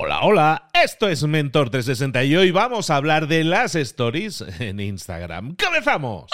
Hola, 0.00 0.20
hola, 0.22 0.68
esto 0.80 1.08
es 1.08 1.24
Mentor 1.24 1.70
360 1.70 2.22
y 2.22 2.36
hoy 2.36 2.52
vamos 2.52 2.88
a 2.88 2.94
hablar 2.94 3.26
de 3.26 3.42
las 3.42 3.74
stories 3.74 4.44
en 4.60 4.78
Instagram. 4.78 5.56
¡Comenzamos! 5.56 6.30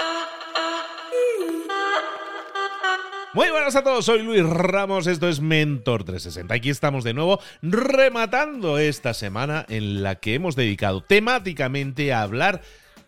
Muy 3.32 3.48
buenas 3.48 3.74
a 3.74 3.82
todos, 3.82 4.04
soy 4.04 4.22
Luis 4.22 4.44
Ramos, 4.44 5.06
esto 5.06 5.30
es 5.30 5.40
Mentor 5.40 6.04
360. 6.04 6.54
Aquí 6.54 6.68
estamos 6.68 7.04
de 7.04 7.14
nuevo 7.14 7.40
rematando 7.62 8.76
esta 8.76 9.14
semana 9.14 9.64
en 9.70 10.02
la 10.02 10.16
que 10.16 10.34
hemos 10.34 10.56
dedicado 10.56 11.02
temáticamente 11.02 12.12
a 12.12 12.20
hablar 12.20 12.60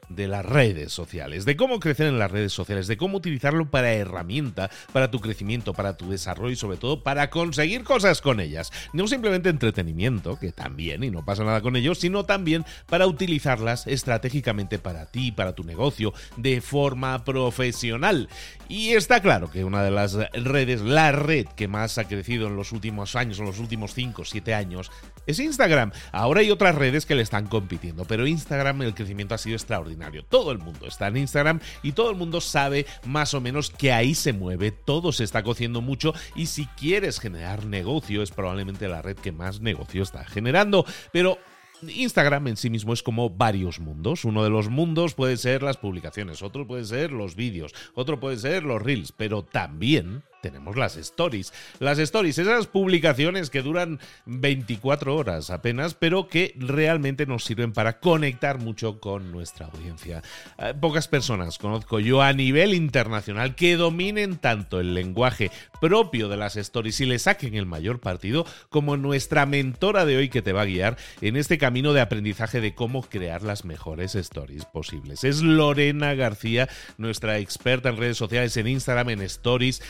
de 0.09 0.29
las 0.29 0.45
redes 0.45 0.93
sociales, 0.93 1.45
de 1.45 1.57
cómo 1.57 1.81
crecer 1.81 2.07
en 2.07 2.19
las 2.19 2.31
redes 2.31 2.53
sociales, 2.53 2.87
de 2.87 2.97
cómo 2.97 3.19
utilizarlo 3.19 3.71
para 3.71 3.93
herramienta, 3.93 4.71
para 4.93 5.11
tu 5.11 5.21
crecimiento, 5.21 5.75
para 5.75 5.97
tu 5.97 6.11
desarrollo 6.11 6.53
y 6.53 6.57
sobre 6.57 6.77
todo 6.77 7.03
para 7.03 7.31
conseguir 7.31 7.85
cosas 7.85 8.21
con 8.21 8.41
ellas. 8.41 8.73
No 8.93 9.09
simplemente 9.09 9.49
entretenimiento, 9.49 10.39
que 10.39 10.53
también, 10.53 11.03
y 11.05 11.11
no 11.11 11.25
pasa 11.25 11.45
nada 11.45 11.61
con 11.61 11.77
ello, 11.77 11.95
sino 11.95 12.25
también 12.25 12.65
para 12.87 13.07
utilizarlas 13.07 13.87
estratégicamente 13.87 14.79
para 14.79 15.07
ti, 15.07 15.33
para 15.33 15.55
tu 15.55 15.65
negocio, 15.65 16.13
de 16.37 16.61
forma 16.61 17.25
profesional. 17.25 18.29
Y 18.69 18.91
está 18.91 19.21
claro 19.21 19.51
que 19.51 19.65
una 19.65 19.83
de 19.83 19.91
las 19.91 20.15
redes, 20.33 20.83
la 20.83 21.13
red 21.13 21.47
que 21.57 21.69
más 21.69 21.99
ha 21.99 22.05
crecido 22.05 22.47
en 22.49 22.57
los 22.57 22.73
últimos 22.73 23.17
años, 23.17 23.39
en 23.39 23.47
los 23.47 23.59
últimos 23.59 23.95
5 23.95 24.23
o 24.23 24.25
7 24.25 24.55
años, 24.55 24.91
es 25.27 25.39
Instagram. 25.39 25.93
Ahora 26.13 26.41
hay 26.41 26.51
otras 26.51 26.75
redes 26.75 27.07
que 27.07 27.15
le 27.15 27.23
están 27.23 27.47
compitiendo, 27.47 28.05
pero 28.05 28.27
Instagram 28.27 28.83
el 28.83 28.95
crecimiento 28.95 29.35
ha 29.35 29.39
sido 29.39 29.57
extraordinario 29.57 29.96
todo 30.29 30.53
el 30.53 30.59
mundo 30.59 30.87
está 30.87 31.09
en 31.09 31.17
Instagram 31.19 31.61
y 31.83 31.93
todo 31.93 32.11
el 32.11 32.17
mundo 32.17 32.41
sabe 32.41 32.87
más 33.05 33.35
o 33.35 33.41
menos 33.41 33.71
que 33.71 33.93
ahí 33.93 34.15
se 34.15 34.33
mueve, 34.33 34.71
todo 34.71 35.13
se 35.13 35.25
está 35.25 35.43
cociendo 35.43 35.81
mucho 35.81 36.15
y 36.35 36.47
si 36.47 36.67
quieres 36.67 37.21
generar 37.21 37.65
negocio 37.65 38.23
es 38.23 38.31
probablemente 38.31 38.89
la 38.89 39.03
red 39.03 39.17
que 39.17 39.33
más 39.33 39.61
negocio 39.61 40.03
está 40.03 40.25
generando. 40.25 40.85
Pero 41.13 41.39
Instagram 41.83 42.49
en 42.49 42.57
sí 42.57 42.71
mismo 42.71 42.93
es 42.93 43.03
como 43.03 43.31
varios 43.31 43.81
mundos. 43.81 44.25
Uno 44.25 44.43
de 44.45 44.51
los 44.51 44.69
mundos 44.69 45.15
puede 45.15 45.37
ser 45.37 45.63
las 45.63 45.77
publicaciones, 45.77 46.43
otro 46.43 46.67
puede 46.67 46.85
ser 46.85 47.13
los 47.13 47.37
vídeos, 47.37 47.75
otro 47.95 48.19
puede 48.19 48.37
ser 48.39 48.63
los 48.63 48.83
reels, 48.83 49.13
pero 49.13 49.43
también 49.45 50.23
tenemos 50.41 50.77
las 50.77 50.97
stories. 50.97 51.53
Las 51.79 51.99
stories, 51.99 52.39
esas 52.39 52.67
publicaciones 52.67 53.51
que 53.51 53.63
duran 53.63 53.99
24 54.27 55.15
horas 55.15 55.51
apenas, 55.51 55.95
pero 55.95 56.29
que 56.29 56.55
realmente 56.59 57.27
nos 57.27 57.45
sirven 57.45 57.73
para 57.73 57.99
conectar 58.01 58.59
mucho 58.59 59.01
con 59.01 59.33
nuestra 59.33 59.67
audiencia. 59.67 60.23
Eh, 60.59 60.75
pocas 60.81 61.09
personas 61.09 61.59
conozco 61.59 62.01
yo 62.01 62.23
a 62.23 62.33
nivel 62.33 62.75
internacional 62.75 63.55
que 63.55 63.77
dominen 63.77 64.37
tanto 64.37 64.81
el 64.81 64.95
lenguaje 64.95 65.51
propio 65.81 66.29
de 66.29 66.37
las 66.37 66.57
stories 66.57 67.01
y 67.01 67.07
le 67.07 67.19
saquen 67.19 67.55
el 67.55 67.67
mayor 67.67 68.01
partido 68.01 68.47
como 68.69 68.97
nuestra 68.97 69.47
mentora 69.47 70.05
de 70.05 70.17
hoy 70.17 70.29
que 70.29 70.43
te 70.43 70.53
va 70.53 70.63
a 70.63 70.67
guiar 70.67 70.97
en 71.21 71.37
este 71.37 71.59
camino 71.59 71.93
de 71.93 72.01
aprendizaje 72.01 72.61
de 72.61 72.75
cómo 72.75 73.03
crear 73.03 73.43
las 73.43 73.65
mejores 73.65 74.15
stories 74.15 74.65
posibles. 74.65 75.25
Es 75.25 75.43
Lorena 75.43 76.15
García, 76.15 76.69
nuestra 76.99 77.39
experta 77.39 77.89
en 77.89 77.97
redes 77.97 78.17
sociales, 78.17 78.57
en 78.57 78.69
Instagram, 78.69 79.11
en 79.11 79.23
stories, 79.23 79.83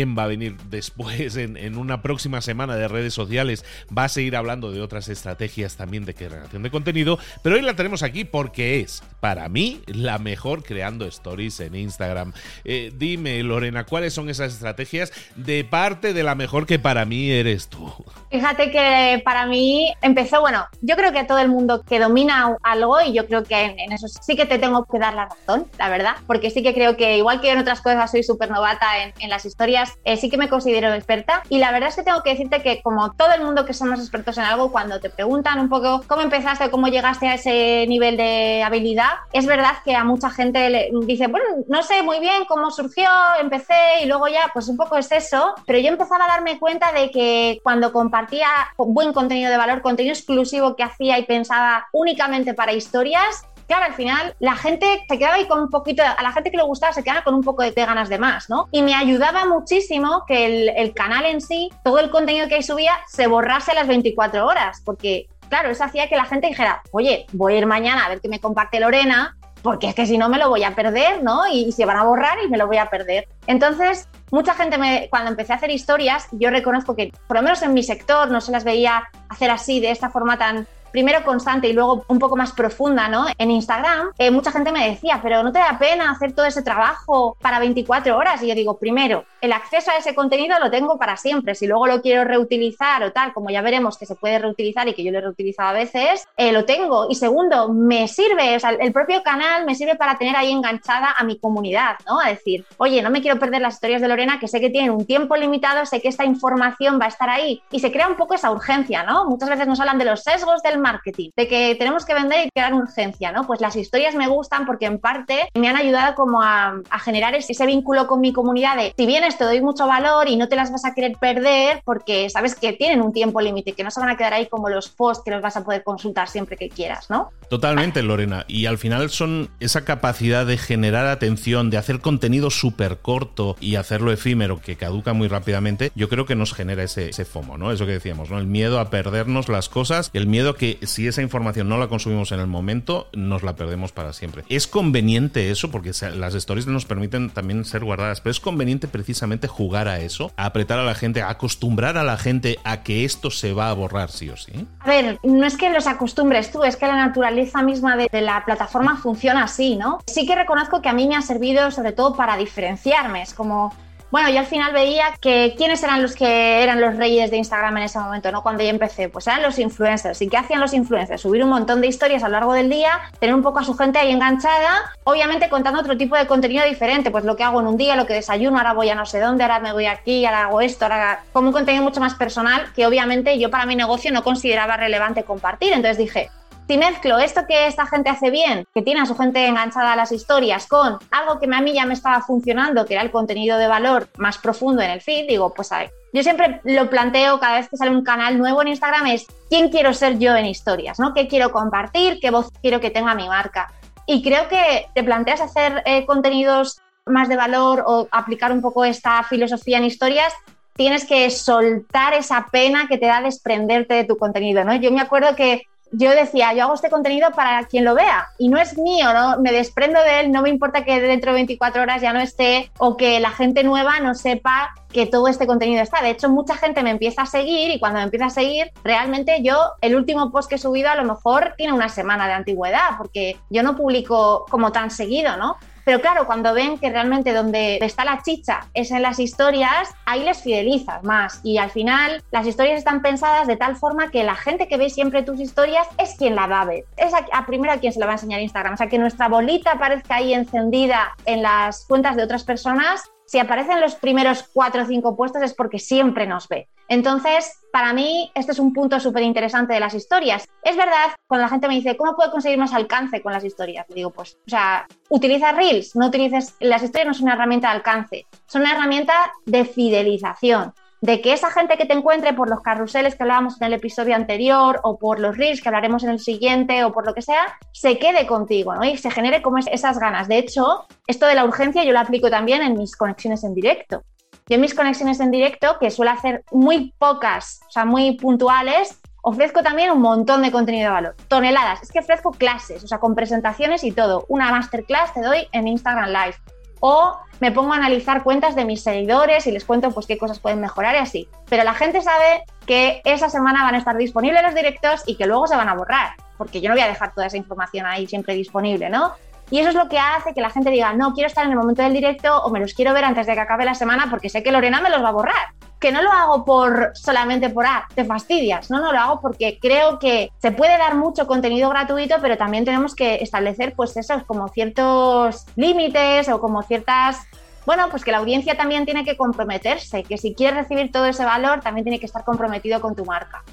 va 0.00 0.24
a 0.24 0.26
venir 0.26 0.56
después 0.70 1.36
en, 1.36 1.76
una 1.76 2.02
próxima 2.02 2.40
semana 2.40 2.76
de 2.76 2.88
redes 2.88 3.14
sociales. 3.14 3.64
Va 3.96 4.04
a 4.04 4.08
seguir 4.08 4.36
hablando 4.36 4.72
de 4.72 4.80
otras 4.80 5.08
estrategias 5.08 5.76
también 5.76 6.04
de 6.04 6.14
creación 6.14 6.62
de 6.62 6.70
contenido, 6.70 7.18
pero 7.42 7.56
hoy 7.56 7.62
la 7.62 7.76
tenemos 7.76 8.02
aquí 8.02 8.24
porque 8.24 8.80
es, 8.80 9.02
para 9.20 9.48
mí, 9.48 9.82
la 9.86 10.18
mejor 10.18 10.62
creando 10.62 11.06
stories 11.06 11.60
en 11.60 11.74
Instagram. 11.74 12.32
Eh, 12.64 12.92
dime, 12.96 13.42
Lorena, 13.42 13.84
¿cuáles 13.84 14.14
son 14.14 14.28
esas 14.28 14.52
estrategias 14.54 15.12
de 15.36 15.64
parte 15.64 16.12
de 16.12 16.22
la 16.22 16.34
mejor 16.34 16.66
que 16.66 16.78
para 16.78 17.04
mí 17.04 17.30
eres 17.30 17.68
tú? 17.68 17.92
Fíjate 18.30 18.70
que 18.70 19.20
para 19.24 19.46
mí 19.46 19.92
empezó, 20.00 20.40
bueno, 20.40 20.66
yo 20.80 20.96
creo 20.96 21.12
que 21.12 21.24
todo 21.24 21.38
el 21.38 21.48
mundo 21.48 21.82
que 21.82 21.98
domina 21.98 22.56
algo, 22.62 23.00
y 23.02 23.12
yo 23.12 23.26
creo 23.26 23.44
que 23.44 23.62
en, 23.62 23.92
eso 23.92 24.08
sí 24.08 24.36
que 24.36 24.46
te 24.46 24.58
tengo 24.58 24.84
que 24.84 24.98
dar 24.98 25.14
la 25.14 25.26
razón, 25.26 25.66
la 25.78 25.88
verdad, 25.88 26.16
porque 26.26 26.50
sí 26.50 26.62
que 26.62 26.74
creo 26.74 26.96
que 26.96 27.18
igual 27.18 27.40
que 27.40 27.50
en 27.50 27.58
otras 27.58 27.80
cosas 27.80 28.10
soy 28.10 28.22
súper 28.22 28.50
novata 28.50 29.02
en, 29.02 29.12
en 29.18 29.30
las 29.30 29.44
historias, 29.44 29.71
eh, 30.04 30.16
sí 30.16 30.30
que 30.30 30.36
me 30.36 30.48
considero 30.48 30.92
experta. 30.92 31.42
Y 31.48 31.58
la 31.58 31.72
verdad 31.72 31.88
es 31.88 31.96
que 31.96 32.02
tengo 32.02 32.22
que 32.22 32.30
decirte 32.30 32.62
que 32.62 32.82
como 32.82 33.12
todo 33.12 33.32
el 33.32 33.42
mundo 33.42 33.64
que 33.64 33.74
somos 33.74 33.98
expertos 33.98 34.38
en 34.38 34.44
algo, 34.44 34.72
cuando 34.72 35.00
te 35.00 35.10
preguntan 35.10 35.58
un 35.58 35.68
poco 35.68 36.02
cómo 36.06 36.22
empezaste, 36.22 36.70
cómo 36.70 36.88
llegaste 36.88 37.28
a 37.28 37.34
ese 37.34 37.86
nivel 37.88 38.16
de 38.16 38.62
habilidad, 38.62 39.10
es 39.32 39.46
verdad 39.46 39.72
que 39.84 39.94
a 39.94 40.04
mucha 40.04 40.30
gente 40.30 40.70
le 40.70 40.90
dice, 41.04 41.26
bueno, 41.26 41.46
no 41.68 41.82
sé 41.82 42.02
muy 42.02 42.20
bien 42.20 42.44
cómo 42.46 42.70
surgió, 42.70 43.08
empecé 43.40 44.02
y 44.02 44.06
luego 44.06 44.28
ya, 44.28 44.50
pues 44.52 44.68
un 44.68 44.76
poco 44.76 44.96
es 44.96 45.10
eso, 45.12 45.54
pero 45.66 45.78
yo 45.78 45.88
empezaba 45.88 46.24
a 46.24 46.28
darme 46.28 46.58
cuenta 46.58 46.92
de 46.92 47.10
que 47.10 47.60
cuando 47.62 47.92
compartía 47.92 48.48
buen 48.76 49.12
contenido 49.12 49.50
de 49.50 49.56
valor, 49.56 49.82
contenido 49.82 50.14
exclusivo 50.14 50.76
que 50.76 50.82
hacía 50.82 51.18
y 51.18 51.24
pensaba 51.24 51.88
únicamente 51.92 52.54
para 52.54 52.72
historias, 52.72 53.44
claro, 53.72 53.86
al 53.86 53.94
final 53.94 54.34
la 54.38 54.54
gente 54.54 54.86
se 55.08 55.18
quedaba 55.18 55.36
ahí 55.36 55.46
con 55.46 55.58
un 55.58 55.70
poquito, 55.70 56.02
a 56.02 56.22
la 56.22 56.32
gente 56.32 56.50
que 56.50 56.58
le 56.58 56.62
gustaba 56.62 56.92
se 56.92 57.02
quedaba 57.02 57.24
con 57.24 57.34
un 57.34 57.42
poco 57.42 57.62
de, 57.62 57.72
ganas 57.72 58.10
de 58.10 58.18
más, 58.18 58.50
¿no? 58.50 58.68
Y 58.70 58.82
me 58.82 58.94
ayudaba 58.94 59.46
muchísimo 59.46 60.24
que 60.26 60.72
el, 60.76 60.92
canal 60.92 61.24
en 61.24 61.40
sí, 61.40 61.70
todo 61.82 61.98
el 61.98 62.10
contenido 62.10 62.48
que 62.48 62.56
ahí 62.56 62.62
subía, 62.62 62.92
se 63.08 63.26
borrase 63.28 63.70
a 63.70 63.74
las 63.74 63.88
24 63.88 64.46
horas, 64.46 64.82
porque 64.84 65.26
claro, 65.48 65.70
eso 65.70 65.84
hacía 65.84 66.06
que 66.10 66.16
la 66.16 66.26
gente 66.26 66.48
dijera, 66.48 66.82
oye, 66.90 67.24
voy 67.32 67.54
a 67.54 67.58
ir 67.58 67.66
mañana 67.66 68.04
a 68.04 68.10
ver 68.10 68.20
qué 68.20 68.28
me 68.28 68.40
comparte 68.40 68.78
Lorena, 68.78 69.38
porque 69.62 69.88
es 69.88 69.94
que 69.94 70.04
si 70.04 70.18
no 70.18 70.28
me 70.28 70.36
lo 70.36 70.50
voy 70.50 70.64
a 70.64 70.74
perder, 70.74 71.22
¿no? 71.22 71.46
Y, 71.48 71.68
y, 71.68 71.72
se 71.72 71.86
van 71.86 71.96
a 71.96 72.04
borrar 72.04 72.38
y 72.44 72.48
me 72.48 72.58
lo 72.58 72.66
voy 72.66 72.76
a 72.76 72.90
perder. 72.90 73.26
Entonces, 73.46 74.06
mucha 74.30 74.52
gente 74.52 74.76
me, 74.76 75.08
cuando 75.08 75.30
empecé 75.30 75.54
a 75.54 75.56
hacer 75.56 75.70
historias, 75.70 76.26
yo 76.32 76.50
reconozco 76.50 76.94
que, 76.94 77.10
por 77.26 77.38
lo 77.38 77.42
menos 77.42 77.62
en 77.62 77.72
mi 77.72 77.82
sector, 77.82 78.30
no 78.30 78.42
se 78.42 78.52
las 78.52 78.64
veía 78.64 79.04
hacer 79.30 79.50
así, 79.50 79.80
de 79.80 79.92
esta 79.92 80.10
forma 80.10 80.36
tan 80.36 80.66
primero 80.92 81.24
constante 81.24 81.68
y 81.68 81.72
luego 81.72 82.04
un 82.08 82.18
poco 82.18 82.36
más 82.36 82.52
profunda, 82.52 83.08
¿no? 83.08 83.26
En 83.38 83.50
Instagram, 83.50 84.10
eh, 84.18 84.30
mucha 84.30 84.52
gente 84.52 84.70
me 84.70 84.88
decía, 84.90 85.20
pero 85.22 85.42
¿no 85.42 85.52
te 85.52 85.58
da 85.58 85.78
pena 85.78 86.10
hacer 86.10 86.32
todo 86.32 86.46
ese 86.46 86.62
trabajo 86.62 87.36
para 87.40 87.58
24 87.58 88.16
horas? 88.16 88.42
Y 88.42 88.48
yo 88.48 88.54
digo, 88.54 88.78
primero, 88.78 89.24
el 89.40 89.52
acceso 89.52 89.90
a 89.90 89.96
ese 89.96 90.14
contenido 90.14 90.58
lo 90.60 90.70
tengo 90.70 90.98
para 90.98 91.16
siempre. 91.16 91.54
Si 91.54 91.66
luego 91.66 91.86
lo 91.86 92.02
quiero 92.02 92.24
reutilizar 92.24 93.02
o 93.02 93.12
tal, 93.12 93.32
como 93.32 93.50
ya 93.50 93.62
veremos 93.62 93.98
que 93.98 94.06
se 94.06 94.14
puede 94.14 94.38
reutilizar 94.38 94.86
y 94.88 94.94
que 94.94 95.02
yo 95.02 95.10
lo 95.10 95.18
he 95.18 95.22
reutilizado 95.22 95.70
a 95.70 95.72
veces, 95.72 96.26
eh, 96.36 96.52
lo 96.52 96.64
tengo. 96.64 97.06
Y 97.08 97.14
segundo, 97.14 97.68
me 97.68 98.06
sirve, 98.08 98.56
o 98.56 98.60
sea, 98.60 98.70
el 98.70 98.92
propio 98.92 99.22
canal 99.22 99.64
me 99.64 99.74
sirve 99.74 99.96
para 99.96 100.18
tener 100.18 100.36
ahí 100.36 100.52
enganchada 100.52 101.14
a 101.16 101.24
mi 101.24 101.38
comunidad, 101.38 101.96
¿no? 102.06 102.20
A 102.20 102.28
decir, 102.28 102.64
oye, 102.76 103.02
no 103.02 103.10
me 103.10 103.22
quiero 103.22 103.38
perder 103.38 103.62
las 103.62 103.74
historias 103.74 104.02
de 104.02 104.08
Lorena, 104.08 104.38
que 104.38 104.48
sé 104.48 104.60
que 104.60 104.70
tienen 104.70 104.90
un 104.90 105.06
tiempo 105.06 105.36
limitado, 105.36 105.86
sé 105.86 106.00
que 106.00 106.08
esta 106.08 106.24
información 106.24 107.00
va 107.00 107.06
a 107.06 107.08
estar 107.08 107.30
ahí. 107.30 107.62
Y 107.70 107.80
se 107.80 107.90
crea 107.90 108.08
un 108.08 108.16
poco 108.16 108.34
esa 108.34 108.50
urgencia, 108.50 109.02
¿no? 109.02 109.24
Muchas 109.24 109.48
veces 109.48 109.66
nos 109.66 109.80
hablan 109.80 109.98
de 109.98 110.04
los 110.04 110.22
sesgos 110.22 110.62
del 110.62 110.78
marketing, 110.82 111.30
de 111.36 111.48
que 111.48 111.74
tenemos 111.76 112.04
que 112.04 112.14
vender 112.14 112.46
y 112.46 112.50
crear 112.50 112.74
urgencia, 112.74 113.32
¿no? 113.32 113.46
Pues 113.46 113.60
las 113.60 113.76
historias 113.76 114.14
me 114.14 114.28
gustan 114.28 114.66
porque 114.66 114.86
en 114.86 114.98
parte 114.98 115.48
me 115.54 115.68
han 115.68 115.76
ayudado 115.76 116.14
como 116.14 116.42
a, 116.42 116.80
generar 117.02 117.34
ese 117.34 117.66
vínculo 117.66 118.06
con 118.06 118.20
mi 118.20 118.32
comunidad 118.32 118.72
si 118.96 119.06
vienes 119.06 119.36
te 119.36 119.44
doy 119.44 119.60
mucho 119.60 119.86
valor 119.86 120.28
y 120.28 120.36
no 120.36 120.48
te 120.48 120.56
las 120.56 120.70
vas 120.70 120.84
a 120.84 120.94
querer 120.94 121.16
perder 121.18 121.82
porque 121.84 122.30
sabes 122.30 122.54
que 122.54 122.72
tienen 122.72 123.02
un 123.02 123.12
tiempo 123.12 123.40
límite, 123.40 123.72
que 123.72 123.84
no 123.84 123.90
se 123.90 124.00
van 124.00 124.08
a 124.08 124.16
quedar 124.16 124.34
ahí 124.34 124.46
como 124.46 124.68
los 124.68 124.88
posts 124.88 125.24
que 125.24 125.30
los 125.30 125.42
vas 125.42 125.56
a 125.56 125.64
poder 125.64 125.82
consultar 125.82 126.28
siempre 126.28 126.56
que 126.56 126.68
quieras, 126.68 127.10
¿no? 127.10 127.30
Totalmente, 127.48 128.02
Lorena. 128.02 128.44
Y 128.48 128.66
al 128.66 128.78
final 128.78 129.10
son 129.10 129.50
esa 129.60 129.84
capacidad 129.84 130.46
de 130.46 130.58
generar 130.58 131.06
atención, 131.06 131.70
de 131.70 131.76
hacer 131.76 132.00
contenido 132.00 132.50
súper 132.50 132.98
corto 132.98 133.56
y 133.60 133.76
hacerlo 133.76 134.12
efímero, 134.12 134.60
que 134.60 134.76
caduca 134.76 135.12
muy 135.12 135.28
rápidamente, 135.28 135.92
yo 135.94 136.08
creo 136.08 136.26
que 136.26 136.34
nos 136.34 136.54
genera 136.54 136.82
ese, 136.82 137.10
ese 137.10 137.24
FOMO, 137.24 137.58
¿no? 137.58 137.72
Eso 137.72 137.86
que 137.86 137.92
decíamos, 137.92 138.30
¿no? 138.30 138.38
El 138.38 138.46
miedo 138.46 138.80
a 138.80 138.90
perdernos 138.90 139.48
las 139.48 139.68
cosas, 139.68 140.10
el 140.12 140.26
miedo 140.26 140.54
que 140.54 140.71
si 140.82 141.06
esa 141.06 141.22
información 141.22 141.68
no 141.68 141.78
la 141.78 141.88
consumimos 141.88 142.32
en 142.32 142.40
el 142.40 142.46
momento, 142.46 143.08
nos 143.12 143.42
la 143.42 143.56
perdemos 143.56 143.92
para 143.92 144.12
siempre. 144.12 144.44
Es 144.48 144.66
conveniente 144.66 145.50
eso, 145.50 145.70
porque 145.70 145.92
las 146.14 146.34
stories 146.34 146.66
nos 146.66 146.84
permiten 146.84 147.30
también 147.30 147.64
ser 147.64 147.84
guardadas, 147.84 148.20
pero 148.20 148.32
es 148.32 148.40
conveniente 148.40 148.88
precisamente 148.88 149.48
jugar 149.48 149.88
a 149.88 150.00
eso, 150.00 150.32
a 150.36 150.46
apretar 150.46 150.78
a 150.78 150.84
la 150.84 150.94
gente, 150.94 151.22
a 151.22 151.30
acostumbrar 151.30 151.96
a 151.96 152.04
la 152.04 152.16
gente 152.16 152.58
a 152.64 152.82
que 152.82 153.04
esto 153.04 153.30
se 153.30 153.52
va 153.52 153.70
a 153.70 153.72
borrar 153.72 154.10
sí 154.10 154.28
o 154.30 154.36
sí. 154.36 154.66
A 154.80 154.88
ver, 154.88 155.18
no 155.22 155.46
es 155.46 155.56
que 155.56 155.70
los 155.70 155.86
acostumbres 155.86 156.50
tú, 156.50 156.64
es 156.64 156.76
que 156.76 156.86
la 156.86 156.96
naturaleza 156.96 157.62
misma 157.62 157.96
de, 157.96 158.08
de 158.10 158.20
la 158.20 158.44
plataforma 158.44 158.96
funciona 158.96 159.44
así, 159.44 159.76
¿no? 159.76 159.98
Sí 160.06 160.26
que 160.26 160.34
reconozco 160.34 160.82
que 160.82 160.88
a 160.88 160.92
mí 160.92 161.06
me 161.06 161.16
ha 161.16 161.22
servido 161.22 161.70
sobre 161.70 161.92
todo 161.92 162.16
para 162.16 162.36
diferenciarme, 162.36 163.22
es 163.22 163.34
como 163.34 163.74
bueno, 164.12 164.28
yo 164.28 164.40
al 164.40 164.46
final 164.46 164.74
veía 164.74 165.06
que 165.22 165.54
quiénes 165.56 165.82
eran 165.82 166.02
los 166.02 166.14
que 166.14 166.62
eran 166.62 166.82
los 166.82 166.96
reyes 166.96 167.30
de 167.30 167.38
Instagram 167.38 167.78
en 167.78 167.84
ese 167.84 167.98
momento, 167.98 168.30
¿no? 168.30 168.42
Cuando 168.42 168.62
yo 168.62 168.68
empecé, 168.68 169.08
pues 169.08 169.26
eran 169.26 169.40
los 169.40 169.58
influencers. 169.58 170.20
¿Y 170.20 170.28
qué 170.28 170.36
hacían 170.36 170.60
los 170.60 170.74
influencers? 170.74 171.22
Subir 171.22 171.42
un 171.42 171.48
montón 171.48 171.80
de 171.80 171.86
historias 171.86 172.22
a 172.22 172.28
lo 172.28 172.32
largo 172.32 172.52
del 172.52 172.68
día, 172.68 173.00
tener 173.18 173.34
un 173.34 173.42
poco 173.42 173.60
a 173.60 173.64
su 173.64 173.74
gente 173.74 173.98
ahí 173.98 174.12
enganchada, 174.12 174.92
obviamente 175.04 175.48
contando 175.48 175.80
otro 175.80 175.96
tipo 175.96 176.14
de 176.14 176.26
contenido 176.26 176.62
diferente, 176.66 177.10
pues 177.10 177.24
lo 177.24 177.36
que 177.36 177.42
hago 177.42 177.60
en 177.62 177.68
un 177.68 177.78
día, 177.78 177.96
lo 177.96 178.06
que 178.06 178.12
desayuno, 178.12 178.58
ahora 178.58 178.74
voy 178.74 178.90
a 178.90 178.94
no 178.94 179.06
sé 179.06 179.18
dónde, 179.18 179.44
ahora 179.44 179.60
me 179.60 179.72
voy 179.72 179.86
aquí, 179.86 180.26
ahora 180.26 180.42
hago 180.42 180.60
esto, 180.60 180.84
ahora 180.84 181.24
como 181.32 181.46
un 181.46 181.54
contenido 181.54 181.82
mucho 181.82 182.00
más 182.00 182.14
personal 182.14 182.70
que 182.76 182.86
obviamente 182.86 183.38
yo 183.38 183.48
para 183.48 183.64
mi 183.64 183.76
negocio 183.76 184.12
no 184.12 184.22
consideraba 184.22 184.76
relevante 184.76 185.22
compartir. 185.22 185.72
Entonces 185.72 185.96
dije, 185.96 186.28
si 186.72 186.78
mezclo 186.78 187.18
esto 187.18 187.46
que 187.46 187.66
esta 187.66 187.84
gente 187.84 188.08
hace 188.08 188.30
bien, 188.30 188.66
que 188.72 188.80
tiene 188.80 189.02
a 189.02 189.04
su 189.04 189.14
gente 189.14 189.46
enganchada 189.46 189.92
a 189.92 189.96
las 189.96 190.10
historias, 190.10 190.66
con 190.66 190.98
algo 191.10 191.38
que 191.38 191.44
a 191.54 191.60
mí 191.60 191.74
ya 191.74 191.84
me 191.84 191.92
estaba 191.92 192.22
funcionando, 192.22 192.86
que 192.86 192.94
era 192.94 193.02
el 193.02 193.10
contenido 193.10 193.58
de 193.58 193.66
valor 193.66 194.08
más 194.16 194.38
profundo 194.38 194.80
en 194.80 194.90
el 194.90 195.02
feed, 195.02 195.28
digo, 195.28 195.52
pues 195.52 195.68
yo 196.14 196.22
siempre 196.22 196.62
lo 196.64 196.88
planteo 196.88 197.38
cada 197.40 197.58
vez 197.58 197.68
que 197.68 197.76
sale 197.76 197.90
un 197.90 198.02
canal 198.02 198.38
nuevo 198.38 198.62
en 198.62 198.68
Instagram 198.68 199.06
es 199.08 199.26
quién 199.50 199.68
quiero 199.68 199.92
ser 199.92 200.18
yo 200.18 200.34
en 200.34 200.46
historias, 200.46 200.98
¿no? 200.98 201.12
¿Qué 201.12 201.28
quiero 201.28 201.52
compartir? 201.52 202.20
¿Qué 202.22 202.30
voz 202.30 202.48
quiero 202.62 202.80
que 202.80 202.88
tenga 202.88 203.14
mi 203.14 203.28
marca? 203.28 203.70
Y 204.06 204.22
creo 204.22 204.48
que 204.48 204.86
te 204.94 205.04
planteas 205.04 205.42
hacer 205.42 205.82
eh, 205.84 206.06
contenidos 206.06 206.80
más 207.04 207.28
de 207.28 207.36
valor 207.36 207.84
o 207.86 208.08
aplicar 208.10 208.50
un 208.50 208.62
poco 208.62 208.86
esta 208.86 209.22
filosofía 209.24 209.76
en 209.76 209.84
historias, 209.84 210.32
tienes 210.74 211.04
que 211.04 211.28
soltar 211.30 212.14
esa 212.14 212.46
pena 212.50 212.88
que 212.88 212.96
te 212.96 213.06
da 213.06 213.20
desprenderte 213.20 213.92
de 213.92 214.04
tu 214.04 214.16
contenido, 214.16 214.64
¿no? 214.64 214.74
Yo 214.76 214.90
me 214.90 215.02
acuerdo 215.02 215.36
que 215.36 215.66
yo 215.92 216.10
decía, 216.10 216.54
yo 216.54 216.64
hago 216.64 216.74
este 216.74 216.90
contenido 216.90 217.30
para 217.32 217.64
quien 217.64 217.84
lo 217.84 217.94
vea 217.94 218.28
y 218.38 218.48
no 218.48 218.58
es 218.58 218.78
mío, 218.78 219.12
¿no? 219.12 219.38
Me 219.38 219.52
desprendo 219.52 220.02
de 220.02 220.20
él, 220.20 220.32
no 220.32 220.42
me 220.42 220.48
importa 220.48 220.84
que 220.84 221.00
dentro 221.00 221.32
de 221.32 221.36
24 221.36 221.82
horas 221.82 222.00
ya 222.00 222.12
no 222.12 222.20
esté 222.20 222.70
o 222.78 222.96
que 222.96 223.20
la 223.20 223.30
gente 223.30 223.62
nueva 223.62 224.00
no 224.00 224.14
sepa 224.14 224.74
que 224.90 225.06
todo 225.06 225.28
este 225.28 225.46
contenido 225.46 225.82
está. 225.82 226.02
De 226.02 226.10
hecho, 226.10 226.30
mucha 226.30 226.56
gente 226.56 226.82
me 226.82 226.90
empieza 226.90 227.22
a 227.22 227.26
seguir 227.26 227.70
y 227.70 227.78
cuando 227.78 227.98
me 227.98 228.04
empieza 228.04 228.26
a 228.26 228.30
seguir, 228.30 228.70
realmente 228.82 229.42
yo, 229.42 229.56
el 229.80 229.94
último 229.94 230.32
post 230.32 230.48
que 230.48 230.56
he 230.56 230.58
subido 230.58 230.88
a 230.90 230.96
lo 230.96 231.04
mejor 231.04 231.54
tiene 231.56 231.72
una 231.72 231.88
semana 231.88 232.26
de 232.26 232.34
antigüedad 232.34 232.96
porque 232.96 233.38
yo 233.50 233.62
no 233.62 233.76
publico 233.76 234.46
como 234.50 234.72
tan 234.72 234.90
seguido, 234.90 235.36
¿no? 235.36 235.56
Pero 235.84 236.00
claro, 236.00 236.26
cuando 236.26 236.54
ven 236.54 236.78
que 236.78 236.90
realmente 236.90 237.32
donde 237.32 237.78
está 237.78 238.04
la 238.04 238.22
chicha 238.22 238.68
es 238.74 238.90
en 238.90 239.02
las 239.02 239.18
historias, 239.18 239.94
ahí 240.06 240.24
les 240.24 240.42
fidelizas 240.42 241.02
más. 241.02 241.40
Y 241.42 241.58
al 241.58 241.70
final 241.70 242.22
las 242.30 242.46
historias 242.46 242.78
están 242.78 243.02
pensadas 243.02 243.46
de 243.46 243.56
tal 243.56 243.76
forma 243.76 244.10
que 244.10 244.22
la 244.22 244.34
gente 244.34 244.68
que 244.68 244.76
ve 244.76 244.90
siempre 244.90 245.22
tus 245.22 245.40
historias 245.40 245.86
es 245.98 246.14
quien 246.16 246.34
la 246.34 246.46
va 246.46 246.62
a 246.62 246.66
ver. 246.66 246.84
Es 246.96 247.12
a, 247.14 247.46
primero 247.46 247.72
a 247.72 247.78
quien 247.78 247.92
se 247.92 248.00
la 248.00 248.06
va 248.06 248.12
a 248.12 248.16
enseñar 248.16 248.40
Instagram. 248.40 248.74
O 248.74 248.76
sea, 248.76 248.88
que 248.88 248.98
nuestra 248.98 249.28
bolita 249.28 249.72
aparezca 249.72 250.16
ahí 250.16 250.34
encendida 250.34 251.16
en 251.24 251.42
las 251.42 251.84
cuentas 251.86 252.16
de 252.16 252.22
otras 252.22 252.44
personas 252.44 253.10
si 253.32 253.38
aparecen 253.38 253.80
los 253.80 253.94
primeros 253.94 254.44
cuatro 254.52 254.82
o 254.82 254.84
cinco 254.86 255.16
puestos 255.16 255.40
es 255.42 255.54
porque 255.54 255.78
siempre 255.78 256.26
nos 256.26 256.48
ve. 256.48 256.68
Entonces, 256.92 257.58
para 257.72 257.94
mí, 257.94 258.30
este 258.34 258.52
es 258.52 258.58
un 258.58 258.74
punto 258.74 259.00
súper 259.00 259.22
interesante 259.22 259.72
de 259.72 259.80
las 259.80 259.94
historias. 259.94 260.46
Es 260.62 260.76
verdad, 260.76 261.16
cuando 261.26 261.46
la 261.46 261.48
gente 261.48 261.66
me 261.66 261.76
dice, 261.76 261.96
¿cómo 261.96 262.14
puedo 262.14 262.30
conseguir 262.30 262.58
más 262.58 262.74
alcance 262.74 263.22
con 263.22 263.32
las 263.32 263.42
historias? 263.42 263.86
Le 263.88 263.94
digo, 263.94 264.10
pues, 264.10 264.36
o 264.46 264.50
sea, 264.50 264.86
utiliza 265.08 265.52
Reels, 265.52 265.96
no 265.96 266.08
utilices, 266.08 266.54
las 266.60 266.82
historias 266.82 267.06
no 267.06 267.14
son 267.14 267.22
una 267.24 267.32
herramienta 267.32 267.68
de 267.68 267.76
alcance, 267.76 268.26
son 268.44 268.60
una 268.60 268.72
herramienta 268.72 269.14
de 269.46 269.64
fidelización 269.64 270.74
de 271.00 271.22
que 271.22 271.32
esa 271.32 271.50
gente 271.50 271.78
que 271.78 271.86
te 271.86 271.94
encuentre 271.94 272.34
por 272.34 272.50
los 272.50 272.60
carruseles 272.60 273.14
que 273.14 273.22
hablábamos 273.22 273.58
en 273.58 273.68
el 273.68 273.72
episodio 273.72 274.14
anterior 274.14 274.78
o 274.82 274.98
por 274.98 275.18
los 275.18 275.38
reels 275.38 275.62
que 275.62 275.70
hablaremos 275.70 276.04
en 276.04 276.10
el 276.10 276.20
siguiente 276.20 276.84
o 276.84 276.92
por 276.92 277.06
lo 277.06 277.14
que 277.14 277.22
sea, 277.22 277.58
se 277.72 277.98
quede 277.98 278.26
contigo 278.26 278.74
¿no? 278.74 278.84
y 278.84 278.98
se 278.98 279.10
genere 279.10 279.40
como 279.40 279.56
esas 279.56 279.98
ganas. 279.98 280.28
De 280.28 280.36
hecho, 280.36 280.86
esto 281.06 281.24
de 281.26 281.36
la 281.36 281.46
urgencia 281.46 281.84
yo 281.84 281.92
lo 281.92 282.00
aplico 282.00 282.28
también 282.28 282.60
en 282.60 282.74
mis 282.74 282.94
conexiones 282.94 283.42
en 283.44 283.54
directo. 283.54 284.04
Yo 284.48 284.56
en 284.56 284.60
mis 284.60 284.74
conexiones 284.74 285.20
en 285.20 285.30
directo, 285.30 285.78
que 285.78 285.90
suelo 285.90 286.10
hacer 286.10 286.44
muy 286.50 286.92
pocas, 286.98 287.60
o 287.68 287.70
sea, 287.70 287.84
muy 287.84 288.16
puntuales, 288.16 289.00
ofrezco 289.22 289.62
también 289.62 289.90
un 289.90 290.00
montón 290.00 290.42
de 290.42 290.50
contenido 290.50 290.86
de 290.86 290.92
valor. 290.92 291.16
Toneladas. 291.28 291.82
Es 291.82 291.90
que 291.90 292.00
ofrezco 292.00 292.32
clases, 292.32 292.84
o 292.84 292.88
sea, 292.88 292.98
con 292.98 293.14
presentaciones 293.14 293.84
y 293.84 293.92
todo. 293.92 294.26
Una 294.28 294.50
masterclass 294.50 295.14
te 295.14 295.20
doy 295.20 295.46
en 295.52 295.68
Instagram 295.68 296.10
Live 296.10 296.36
o 296.84 297.16
me 297.38 297.52
pongo 297.52 297.72
a 297.72 297.76
analizar 297.76 298.24
cuentas 298.24 298.56
de 298.56 298.64
mis 298.64 298.82
seguidores 298.82 299.46
y 299.46 299.52
les 299.52 299.64
cuento 299.64 299.92
pues 299.92 300.06
qué 300.06 300.18
cosas 300.18 300.40
pueden 300.40 300.60
mejorar 300.60 300.96
y 300.96 300.98
así. 300.98 301.28
Pero 301.48 301.62
la 301.62 301.74
gente 301.74 302.02
sabe 302.02 302.42
que 302.66 303.00
esa 303.04 303.30
semana 303.30 303.62
van 303.62 303.76
a 303.76 303.78
estar 303.78 303.96
disponibles 303.96 304.42
los 304.42 304.54
directos 304.54 305.02
y 305.06 305.16
que 305.16 305.26
luego 305.26 305.46
se 305.46 305.54
van 305.54 305.68
a 305.68 305.74
borrar, 305.74 306.10
porque 306.36 306.60
yo 306.60 306.68
no 306.68 306.74
voy 306.74 306.82
a 306.82 306.88
dejar 306.88 307.14
toda 307.14 307.28
esa 307.28 307.36
información 307.36 307.86
ahí 307.86 308.08
siempre 308.08 308.34
disponible, 308.34 308.90
¿no? 308.90 309.12
Y 309.52 309.58
eso 309.58 309.68
es 309.68 309.74
lo 309.74 309.86
que 309.86 309.98
hace 309.98 310.32
que 310.32 310.40
la 310.40 310.48
gente 310.48 310.70
diga, 310.70 310.94
no, 310.94 311.12
quiero 311.12 311.26
estar 311.28 311.44
en 311.44 311.50
el 311.50 311.58
momento 311.58 311.82
del 311.82 311.92
directo 311.92 312.38
o 312.38 312.48
me 312.48 312.58
los 312.58 312.72
quiero 312.72 312.94
ver 312.94 313.04
antes 313.04 313.26
de 313.26 313.34
que 313.34 313.40
acabe 313.40 313.66
la 313.66 313.74
semana 313.74 314.06
porque 314.08 314.30
sé 314.30 314.42
que 314.42 314.50
Lorena 314.50 314.80
me 314.80 314.88
los 314.88 315.04
va 315.04 315.10
a 315.10 315.12
borrar. 315.12 315.48
Que 315.78 315.92
no 315.92 316.00
lo 316.00 316.10
hago 316.10 316.42
por 316.42 316.92
solamente 316.94 317.50
por, 317.50 317.66
ah, 317.66 317.86
te 317.94 318.06
fastidias. 318.06 318.70
No, 318.70 318.80
no, 318.80 318.92
lo 318.92 318.98
hago 318.98 319.20
porque 319.20 319.58
creo 319.60 319.98
que 319.98 320.32
se 320.38 320.52
puede 320.52 320.78
dar 320.78 320.94
mucho 320.94 321.26
contenido 321.26 321.68
gratuito, 321.68 322.16
pero 322.22 322.38
también 322.38 322.64
tenemos 322.64 322.94
que 322.94 323.16
establecer, 323.16 323.74
pues, 323.76 323.94
esos 323.98 324.22
como 324.22 324.48
ciertos 324.48 325.44
límites 325.54 326.30
o 326.30 326.40
como 326.40 326.62
ciertas 326.62 327.20
bueno, 327.66 327.88
pues 327.90 328.04
que 328.04 328.10
la 328.10 328.18
audiencia 328.18 328.56
también 328.56 328.86
tiene 328.86 329.04
que 329.04 329.16
comprometerse, 329.16 330.02
que 330.02 330.18
si 330.18 330.34
quiere 330.34 330.56
recibir 330.56 330.90
todo 330.90 331.04
ese 331.06 331.24
valor, 331.24 331.60
también 331.60 331.84
tiene 331.84 332.00
que 332.00 332.06
estar 332.06 332.24
comprometido 332.24 332.80
con 332.80 332.96
tu 332.96 333.04
marca. 333.04 333.44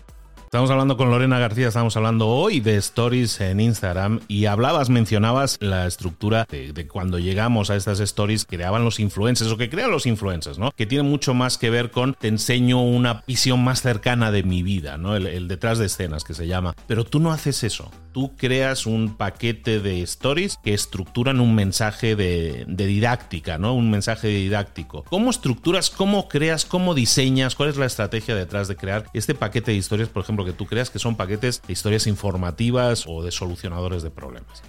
Estamos 0.50 0.72
hablando 0.72 0.98
con 0.98 1.12
Lorena 1.12 1.38
García, 1.38 1.68
estamos 1.68 1.96
hablando 1.96 2.28
hoy 2.28 2.60
de 2.60 2.76
stories 2.78 3.40
en 3.40 3.60
Instagram 3.60 4.20
y 4.28 4.48
hablabas, 4.48 4.90
mencionabas 4.90 5.60
la 5.62 5.86
estructura 5.86 6.48
de, 6.50 6.88
cuando 6.88 7.20
llegamos 7.20 7.70
a 7.70 7.76
estas 7.76 8.00
stories 8.00 8.46
que 8.46 8.56
creaban 8.58 8.84
los 8.84 9.00
influencers 9.00 9.52
o 9.52 9.58
que 9.58 9.70
crean 9.70 9.92
los 9.92 10.08
influencers, 10.08 10.58
¿no? 10.58 10.72
Que 10.72 10.88
tiene 10.88 11.08
mucho 11.08 11.36
más 11.36 11.60
que 11.60 11.70
ver 11.70 11.92
con 11.92 12.16
te 12.16 12.30
enseño 12.30 12.82
una 12.82 13.22
visión 13.28 13.64
más 13.64 13.84
cercana 13.84 14.32
de 14.32 14.42
mi 14.42 14.64
vida, 14.64 14.98
¿no? 14.98 15.16
El, 15.16 15.48
detrás 15.48 15.78
de 15.78 15.86
escenas 15.86 16.24
que 16.24 16.34
se 16.34 16.48
llama. 16.48 16.74
Pero 16.88 17.04
tú 17.04 17.20
no 17.20 17.32
haces 17.32 17.64
eso. 17.64 17.92
Tú 18.12 18.36
creas 18.36 18.86
un 18.86 19.16
paquete 19.16 19.80
de 19.80 20.02
stories 20.02 20.58
que 20.64 20.74
estructuran 20.74 21.40
un 21.40 21.54
mensaje 21.54 22.16
de, 22.16 22.66
didáctica, 22.68 23.58
¿no? 23.58 23.76
Un 23.76 23.92
mensaje 23.92 24.28
didáctico. 24.28 25.04
¿Cómo 25.10 25.30
estructuras, 25.30 25.90
cómo 25.90 26.28
creas, 26.28 26.66
cómo 26.66 26.96
diseñas, 26.96 27.56
cuál 27.56 27.70
es 27.70 27.78
la 27.78 27.86
estrategia 27.86 28.36
detrás 28.36 28.68
de 28.68 28.76
crear 28.76 29.06
este 29.14 29.36
paquete 29.36 29.72
de 29.72 29.78
historias, 29.78 30.10
por 30.10 30.24
ejemplo? 30.24 30.40
que 30.46 30.54
tú 30.54 30.66
creas 30.66 30.90
que 30.90 31.00
son 31.00 31.16
paquetes 31.16 31.62
de 31.66 31.74
historias 31.74 32.08
informativas 32.08 33.06
o 33.08 33.24
de 33.24 33.32
solucionadores 33.32 34.04
de 34.04 34.10
problemas. 34.10 34.64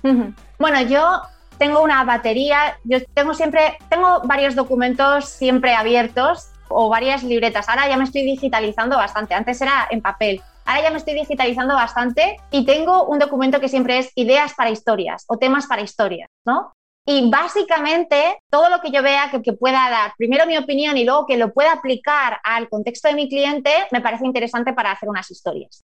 Bueno, 0.59 0.83
yo 0.83 1.23
tengo 1.59 1.83
una 1.83 2.05
batería, 2.05 2.79
yo 2.85 2.99
tengo 3.15 3.35
siempre, 3.35 3.79
tengo 3.89 4.23
varios 4.25 4.55
documentos 4.55 5.29
siempre 5.29 5.75
abiertos 5.75 6.49
o 6.69 6.89
varias 6.89 7.23
libretas. 7.23 7.69
Ahora 7.69 7.89
ya 7.89 7.97
me 7.97 8.05
estoy 8.05 8.23
digitalizando 8.23 8.97
bastante, 8.97 9.35
antes 9.35 9.61
era 9.61 9.87
en 9.91 10.01
papel. 10.01 10.41
Ahora 10.65 10.83
ya 10.83 10.91
me 10.91 10.99
estoy 10.99 11.15
digitalizando 11.15 11.75
bastante 11.75 12.37
y 12.51 12.65
tengo 12.65 13.05
un 13.05 13.19
documento 13.19 13.61
que 13.61 13.69
siempre 13.69 13.99
es 13.99 14.13
ideas 14.15 14.55
para 14.55 14.71
historias 14.71 15.25
o 15.29 15.37
temas 15.37 15.67
para 15.67 15.83
historias, 15.83 16.29
¿no? 16.45 16.73
Y 17.07 17.31
básicamente 17.31 18.39
todo 18.51 18.69
lo 18.69 18.81
que 18.81 18.91
yo 18.91 19.03
vea 19.03 19.31
que, 19.31 19.53
pueda 19.53 19.91
dar, 19.91 20.13
primero 20.17 20.47
mi 20.47 20.57
opinión 20.57 20.97
y 20.97 21.05
luego 21.05 21.27
que 21.27 21.37
lo 21.37 21.53
pueda 21.53 21.73
aplicar 21.73 22.39
al 22.45 22.69
contexto 22.69 23.09
de 23.09 23.15
mi 23.15 23.29
cliente, 23.29 23.71
me 23.91 24.01
parece 24.01 24.27
interesante 24.27 24.73
para 24.73 24.93
hacer 24.93 25.09
unas 25.09 25.31
historias. 25.31 25.83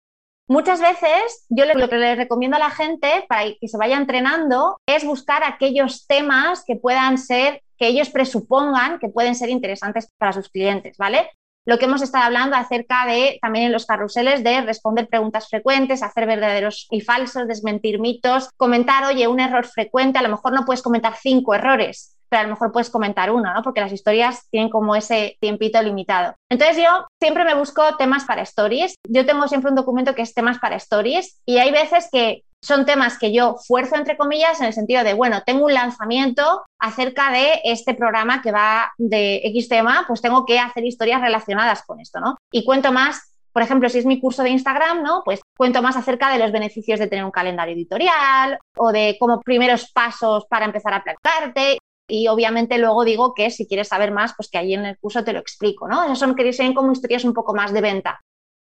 Muchas 0.49 0.81
veces 0.81 1.46
yo 1.49 1.64
lo 1.64 1.88
que 1.88 1.96
le 1.96 2.14
recomiendo 2.14 2.56
a 2.56 2.61
la 2.61 2.70
gente 2.70 3.25
para 3.28 3.43
que 3.61 3.67
se 3.67 3.76
vaya 3.76 3.96
entrenando 3.96 4.76
es 4.87 5.05
buscar 5.05 5.43
aquellos 5.43 6.06
temas 6.06 6.62
que 6.64 6.76
puedan 6.76 7.19
ser, 7.19 7.62
que 7.76 7.88
ellos 7.88 8.11
presupongan 8.11 9.00
que 9.00 9.08
pueden 9.08 9.34
ser 9.34 9.49
interesantes 9.49 10.08
para 10.19 10.32
sus 10.32 10.49
clientes, 10.49 10.96
¿vale? 10.99 11.28
Lo 11.67 11.79
que 11.79 11.87
hemos 11.87 12.01
estado 12.01 12.25
hablando 12.25 12.57
acerca 12.57 13.05
de, 13.07 13.39
también 13.43 13.67
en 13.67 13.73
los 13.73 13.87
carruseles, 13.87 14.45
de 14.45 14.61
responder 14.63 15.09
preguntas 15.09 15.49
frecuentes, 15.49 16.03
hacer 16.03 16.27
verdaderos 16.27 16.87
y 16.91 17.01
falsos, 17.01 17.49
desmentir 17.49 17.99
mitos, 17.99 18.50
comentar, 18.57 19.05
oye, 19.05 19.26
un 19.26 19.40
error 19.40 19.67
frecuente, 19.67 20.19
a 20.19 20.23
lo 20.23 20.29
mejor 20.29 20.52
no 20.52 20.64
puedes 20.64 20.83
comentar 20.83 21.14
cinco 21.21 21.55
errores, 21.55 22.17
pero 22.29 22.40
a 22.40 22.45
lo 22.45 22.50
mejor 22.50 22.71
puedes 22.71 22.88
comentar 22.88 23.33
uno, 23.33 23.52
¿no? 23.52 23.62
Porque 23.62 23.81
las 23.81 23.93
historias 23.93 24.49
tienen 24.50 24.71
como 24.71 24.95
ese 24.95 25.37
tiempito 25.40 25.83
limitado. 25.83 26.35
Entonces 26.49 26.76
yo 26.76 27.07
siempre 27.21 27.45
me 27.45 27.55
busco 27.55 27.83
temas 27.97 28.25
para 28.25 28.43
stories. 28.43 28.95
Yo 29.09 29.26
tengo 29.26 29.49
siempre 29.49 29.71
un 29.71 29.76
documento 29.76 30.14
que 30.14 30.23
es 30.23 30.35
temas 30.35 30.59
para 30.59 30.76
stories 30.76 31.40
y 31.47 31.59
hay 31.59 31.73
veces 31.73 32.09
que 32.12 32.43
son 32.66 32.85
temas 32.85 33.16
que 33.16 33.32
yo 33.32 33.56
fuerzo 33.64 33.94
entre 33.94 34.16
comillas 34.16 34.61
en 34.61 34.66
el 34.66 34.73
sentido 34.73 35.04
de, 35.04 35.14
bueno, 35.14 35.42
tengo 35.46 35.66
un 35.66 35.75
lanzamiento 35.75 36.64
acerca 36.80 37.30
de 37.30 37.61
este 37.62 37.94
programa 37.94 38.42
que 38.42 38.50
va 38.50 38.92
de 38.99 39.40
X 39.44 39.68
tema, 39.68 40.04
pues 40.08 40.20
tengo 40.20 40.44
que 40.44 40.58
hacer 40.58 40.85
historias 40.85 41.20
relacionadas 41.20 41.85
con 41.85 42.00
esto, 42.00 42.18
¿no? 42.18 42.37
Y 42.50 42.64
cuento 42.64 42.92
más 42.92 43.32
por 43.52 43.62
ejemplo, 43.62 43.88
si 43.88 43.96
es 43.96 44.04
mi 44.04 44.20
curso 44.20 44.42
de 44.42 44.50
Instagram, 44.50 45.02
¿no? 45.02 45.23
Pues 45.25 45.40
cuento 45.56 45.80
más 45.80 45.96
acerca 45.96 46.30
de 46.30 46.38
los 46.38 46.52
beneficios 46.52 46.99
de 46.99 47.06
tener 47.06 47.25
un 47.25 47.30
calendario 47.30 47.75
editorial 47.75 48.58
o 48.76 48.92
de 48.92 49.16
cómo 49.18 49.40
primeros 49.40 49.90
pasos 49.92 50.44
para 50.44 50.66
empezar 50.66 50.92
a 50.92 51.02
plantarte. 51.02 51.78
Y 52.06 52.28
obviamente 52.28 52.76
luego 52.76 53.02
digo 53.02 53.32
que 53.32 53.50
si 53.50 53.66
quieres 53.66 53.88
saber 53.88 54.12
más, 54.12 54.35
pues 54.37 54.50
que 54.50 54.58
ahí 54.58 54.75
en 54.75 54.85
el 54.85 54.99
curso 54.99 55.25
te 55.25 55.32
lo 55.32 55.38
explico, 55.38 55.88
¿no? 55.88 56.04
Esas 56.04 56.18
son 56.18 56.35
que 56.35 56.52
sean 56.52 56.75
como 56.75 56.92
historias 56.92 57.25
un 57.25 57.32
poco 57.32 57.54
más 57.54 57.73
de 57.73 57.80
venta. 57.80 58.20